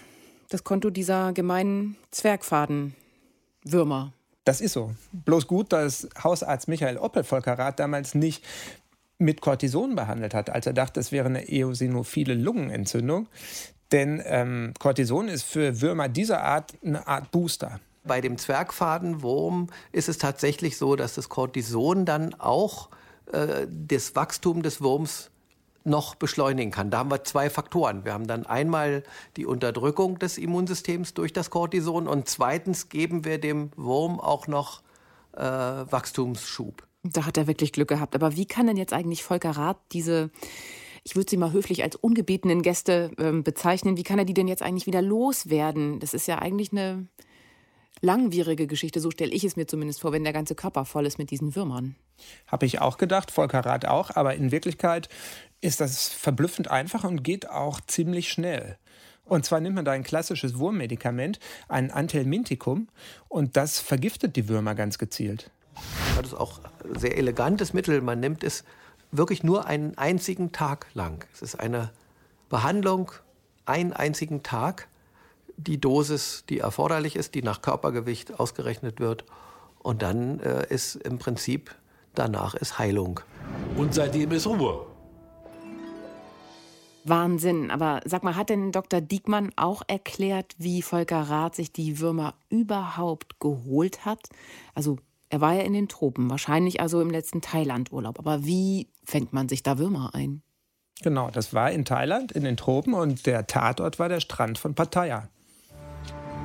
das 0.50 0.64
Konto 0.64 0.90
dieser 0.90 1.34
gemeinen 1.34 1.96
Zwergfadenwürmer. 2.12 4.14
Das 4.44 4.62
ist 4.62 4.74
so. 4.74 4.92
Bloß 5.12 5.48
gut, 5.48 5.74
dass 5.74 6.08
Hausarzt 6.24 6.68
Michael 6.68 6.98
Oppel 6.98 7.24
Volkerath 7.24 7.80
damals 7.80 8.14
nicht 8.14 8.44
mit 9.18 9.42
Cortison 9.42 9.96
behandelt 9.96 10.34
hat, 10.34 10.50
als 10.50 10.68
er 10.68 10.74
dachte, 10.74 11.00
es 11.00 11.12
wäre 11.12 11.26
eine 11.26 11.50
eosinophile 11.50 12.36
Lungenentzündung. 12.36 13.28
Denn 13.92 14.22
ähm, 14.26 14.74
Cortison 14.80 15.28
ist 15.28 15.44
für 15.44 15.82
Würmer 15.82 16.10
dieser 16.10 16.44
Art 16.44 16.74
eine 16.84 17.08
Art 17.08 17.32
Booster. 17.32 17.80
Bei 18.04 18.22
dem 18.22 18.38
Zwergfadenwurm 18.38 19.68
ist 19.92 20.10
es 20.10 20.18
tatsächlich 20.18 20.78
so, 20.78 20.96
dass 20.96 21.16
das 21.16 21.30
Cortison 21.30 22.06
dann 22.06 22.34
auch 22.36 22.90
äh, 23.32 23.68
das 23.70 24.16
Wachstum 24.16 24.62
des 24.62 24.82
Wurms 24.82 25.32
noch 25.86 26.16
beschleunigen 26.16 26.72
kann. 26.72 26.90
Da 26.90 26.98
haben 27.00 27.12
wir 27.12 27.24
zwei 27.24 27.50
Faktoren. 27.50 28.06
Wir 28.06 28.14
haben 28.14 28.28
dann 28.28 28.46
einmal 28.46 29.04
die 29.38 29.46
Unterdrückung 29.46 30.18
des 30.18 30.38
Immunsystems 30.38 31.14
durch 31.14 31.32
das 31.32 31.52
Cortison 31.52 32.08
und 32.08 32.28
zweitens 32.28 32.90
geben 32.90 33.24
wir 33.24 33.40
dem 33.40 33.72
Wurm 33.76 34.20
auch 34.20 34.48
noch 34.48 34.82
äh, 35.34 35.42
Wachstumsschub. 35.42 36.84
Da 37.04 37.26
hat 37.26 37.38
er 37.38 37.46
wirklich 37.46 37.72
Glück 37.72 37.90
gehabt. 37.90 38.16
Aber 38.16 38.36
wie 38.36 38.48
kann 38.48 38.66
denn 38.66 38.78
jetzt 38.78 38.94
eigentlich 38.94 39.24
Volker 39.24 39.52
Rath 39.52 39.78
diese, 39.92 40.32
ich 41.06 41.16
würde 41.16 41.30
sie 41.30 41.38
mal 41.38 41.54
höflich 41.54 41.84
als 41.84 41.96
ungebetenen 41.96 42.64
Gäste 42.64 43.12
äh, 43.18 43.32
bezeichnen, 43.32 43.96
wie 43.96 44.04
kann 44.04 44.20
er 44.20 44.26
die 44.26 44.34
denn 44.34 44.48
jetzt 44.48 44.64
eigentlich 44.64 44.88
wieder 44.88 45.04
loswerden? 45.04 46.00
Das 46.00 46.16
ist 46.16 46.28
ja 46.28 46.40
eigentlich 46.40 46.72
eine 46.72 47.08
langwierige 48.02 48.66
Geschichte, 48.68 49.00
so 49.00 49.12
stelle 49.12 49.32
ich 49.32 49.44
es 49.44 49.56
mir 49.56 49.68
zumindest 49.68 50.02
vor, 50.02 50.12
wenn 50.12 50.24
der 50.24 50.34
ganze 50.34 50.56
Körper 50.56 50.84
voll 50.84 51.06
ist 51.06 51.20
mit 51.20 51.30
diesen 51.30 51.56
Würmern. 51.56 51.96
Habe 52.48 52.66
ich 52.66 52.82
auch 52.82 52.98
gedacht, 52.98 53.32
Volker 53.32 53.66
Rath 53.66 53.86
auch, 53.86 54.16
aber 54.16 54.36
in 54.36 54.52
Wirklichkeit 54.52 55.08
ist 55.62 55.80
das 55.80 56.10
verblüffend 56.10 56.70
einfach 56.72 57.04
und 57.04 57.24
geht 57.24 57.50
auch 57.50 57.80
ziemlich 57.82 58.30
schnell. 58.30 58.78
Und 59.26 59.46
zwar 59.46 59.60
nimmt 59.60 59.76
man 59.76 59.86
da 59.86 59.92
ein 59.92 60.04
klassisches 60.04 60.58
Wurmmedikament, 60.58 61.40
ein 61.68 61.92
Antelmintikum, 61.92 62.90
und 63.28 63.58
das 63.58 63.80
vergiftet 63.80 64.36
die 64.36 64.50
Würmer 64.50 64.76
ganz 64.76 64.98
gezielt. 64.98 65.52
Das 66.18 66.28
ist 66.28 66.34
auch 66.34 66.62
ein 66.84 66.98
sehr 67.00 67.18
elegantes 67.18 67.74
Mittel. 67.74 68.02
Man 68.02 68.20
nimmt 68.20 68.44
es 68.44 68.64
wirklich 69.18 69.44
nur 69.44 69.66
einen 69.66 69.98
einzigen 69.98 70.52
Tag 70.52 70.88
lang. 70.94 71.26
Es 71.34 71.42
ist 71.42 71.60
eine 71.60 71.92
Behandlung 72.50 73.12
einen 73.66 73.94
einzigen 73.94 74.44
Tag. 74.44 74.88
Die 75.58 75.80
Dosis, 75.80 76.44
die 76.50 76.60
erforderlich 76.60 77.16
ist, 77.16 77.36
die 77.36 77.42
nach 77.42 77.62
Körpergewicht 77.62 78.40
ausgerechnet 78.40 79.00
wird. 79.00 79.26
Und 79.80 80.02
dann 80.02 80.40
äh, 80.40 80.68
ist 80.70 80.96
im 80.96 81.20
Prinzip 81.20 81.74
danach 82.14 82.56
ist 82.56 82.80
Heilung. 82.80 83.20
Und 83.78 83.94
seitdem 83.94 84.32
ist 84.32 84.48
Ruhe. 84.48 84.86
Wahnsinn. 87.04 87.70
Aber 87.72 88.02
sag 88.06 88.24
mal, 88.24 88.36
hat 88.36 88.50
denn 88.50 88.72
Dr. 88.72 89.00
Diekmann 89.00 89.52
auch 89.56 89.84
erklärt, 89.88 90.56
wie 90.58 90.82
Volker 90.82 91.22
Rath 91.22 91.56
sich 91.56 91.72
die 91.72 92.00
Würmer 92.00 92.34
überhaupt 92.50 93.40
geholt 93.40 94.06
hat? 94.06 94.28
Also 94.74 94.98
er 95.30 95.42
war 95.42 95.54
ja 95.54 95.62
in 95.62 95.74
den 95.74 95.88
Tropen, 95.88 96.30
wahrscheinlich 96.30 96.82
also 96.82 97.02
im 97.02 97.10
letzten 97.10 97.42
Thailand-Urlaub. 97.42 98.20
Aber 98.20 98.46
wie 98.46 98.90
fängt 99.04 99.34
man 99.34 99.50
sich 99.50 99.64
da 99.64 99.78
Würmer 99.78 100.12
ein? 100.14 100.44
Genau, 101.02 101.30
das 101.30 101.54
war 101.54 101.72
in 101.72 101.84
Thailand, 101.84 102.32
in 102.32 102.44
den 102.44 102.58
Tropen 102.58 102.94
und 102.94 103.26
der 103.26 103.48
Tatort 103.48 104.00
war 104.00 104.08
der 104.08 104.22
Strand 104.22 104.58
von 104.58 104.76
Pattaya. 104.76 105.30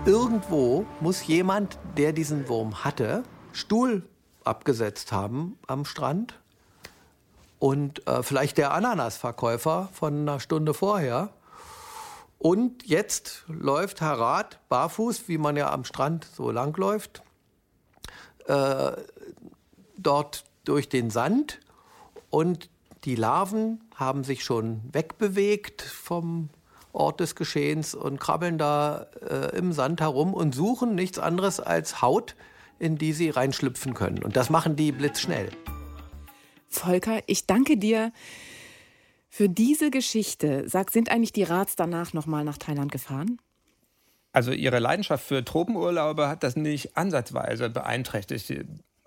Irgendwo 0.06 0.86
muss 1.00 1.26
jemand, 1.26 1.78
der 1.96 2.12
diesen 2.12 2.48
Wurm 2.48 2.82
hatte, 2.84 3.22
Stuhl 3.52 4.02
abgesetzt 4.44 5.12
haben 5.12 5.58
am 5.66 5.84
Strand 5.84 6.40
und 7.58 8.06
äh, 8.08 8.22
vielleicht 8.22 8.58
der 8.58 8.72
Ananasverkäufer 8.72 9.90
von 9.92 10.20
einer 10.20 10.40
Stunde 10.40 10.74
vorher. 10.74 11.30
Und 12.38 12.86
jetzt 12.86 13.44
läuft 13.48 14.00
Rath 14.00 14.58
barfuß, 14.70 15.28
wie 15.28 15.36
man 15.36 15.56
ja 15.56 15.70
am 15.70 15.84
Strand 15.84 16.24
so 16.24 16.50
langläuft, 16.50 17.22
äh, 18.46 18.92
dort 19.96 20.44
durch 20.64 20.88
den 20.88 21.11
Sand 21.11 21.61
und 22.31 22.70
die 23.05 23.14
Larven 23.14 23.81
haben 23.94 24.24
sich 24.24 24.44
schon 24.44 24.81
wegbewegt 24.92 25.83
vom 25.83 26.50
Ort 26.92 27.20
des 27.20 27.35
Geschehens 27.35 27.94
und 27.94 28.20
krabbeln 28.20 28.59
da 28.59 29.07
äh, 29.29 29.57
im 29.57 29.72
Sand 29.72 30.00
herum 30.00 30.35
und 30.35 30.55
suchen 30.55 30.94
nichts 30.94 31.18
anderes 31.18 31.61
als 31.61 32.03
Haut, 32.03 32.35
in 32.79 32.98
die 32.98 33.12
sie 33.12 33.31
reinschlüpfen 33.31 33.94
können. 33.94 34.22
Und 34.22 34.37
das 34.37 34.50
machen 34.50 34.76
die 34.76 34.92
blitzschnell. 34.92 35.50
Volker, 36.68 37.20
ich 37.26 37.46
danke 37.46 37.76
dir 37.76 38.12
für 39.29 39.48
diese 39.48 39.90
Geschichte. 39.90 40.68
Sag, 40.68 40.90
sind 40.90 41.11
eigentlich 41.11 41.33
die 41.33 41.44
Rats 41.44 41.76
danach 41.76 42.12
nochmal 42.12 42.44
nach 42.44 42.59
Thailand 42.59 42.90
gefahren? 42.90 43.38
Also 44.32 44.52
ihre 44.52 44.78
Leidenschaft 44.78 45.24
für 45.24 45.44
Tropenurlaube 45.44 46.28
hat 46.28 46.42
das 46.42 46.56
nicht 46.56 46.96
ansatzweise 46.96 47.68
beeinträchtigt. 47.68 48.54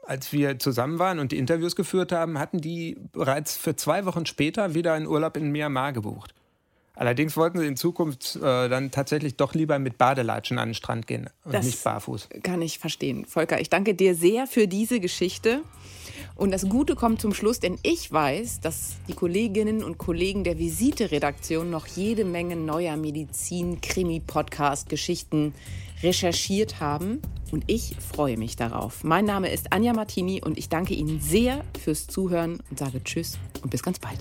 Als 0.05 0.33
wir 0.33 0.59
zusammen 0.59 0.99
waren 0.99 1.19
und 1.19 1.31
die 1.31 1.37
Interviews 1.37 1.77
geführt 1.77 2.11
haben, 2.11 2.37
hatten 2.37 2.59
die 2.59 2.97
bereits 3.13 3.55
für 3.55 3.75
zwei 3.75 4.05
Wochen 4.05 4.25
später 4.25 4.73
wieder 4.73 4.93
einen 4.93 5.07
Urlaub 5.07 5.37
in 5.37 5.51
Myanmar 5.51 5.93
gebucht. 5.93 6.33
Allerdings 6.95 7.35
wollten 7.37 7.59
sie 7.59 7.65
in 7.65 7.75
Zukunft 7.75 8.35
äh, 8.35 8.69
dann 8.69 8.91
tatsächlich 8.91 9.35
doch 9.35 9.55
lieber 9.55 9.79
mit 9.79 9.97
Badelatschen 9.97 10.59
an 10.59 10.69
den 10.69 10.75
Strand 10.75 11.07
gehen 11.07 11.27
und 11.43 11.53
das 11.53 11.65
nicht 11.65 11.83
barfuß. 11.83 12.29
Kann 12.43 12.61
ich 12.61 12.77
verstehen. 12.77 13.25
Volker, 13.25 13.59
ich 13.59 13.69
danke 13.69 13.95
dir 13.95 14.13
sehr 14.13 14.45
für 14.45 14.67
diese 14.67 14.99
Geschichte. 14.99 15.63
Und 16.35 16.51
das 16.51 16.67
Gute 16.67 16.95
kommt 16.95 17.21
zum 17.21 17.33
Schluss, 17.33 17.59
denn 17.59 17.77
ich 17.83 18.11
weiß, 18.11 18.59
dass 18.59 18.95
die 19.07 19.13
Kolleginnen 19.13 19.83
und 19.83 19.97
Kollegen 19.97 20.43
der 20.43 20.57
Visite-Redaktion 20.57 21.69
noch 21.69 21.85
jede 21.87 22.25
Menge 22.25 22.55
neuer 22.55 22.97
Medizin-Krimi-Podcast-Geschichten 22.97 25.53
recherchiert 26.01 26.79
haben. 26.79 27.21
Und 27.51 27.65
ich 27.67 27.95
freue 27.99 28.37
mich 28.37 28.55
darauf. 28.55 29.03
Mein 29.03 29.25
Name 29.25 29.51
ist 29.51 29.73
Anja 29.73 29.93
Martini 29.93 30.41
und 30.43 30.57
ich 30.57 30.69
danke 30.69 30.95
Ihnen 30.95 31.21
sehr 31.21 31.63
fürs 31.83 32.07
Zuhören 32.07 32.61
und 32.69 32.79
sage 32.79 33.03
Tschüss 33.03 33.37
und 33.61 33.69
bis 33.69 33.83
ganz 33.83 33.99
bald. 33.99 34.17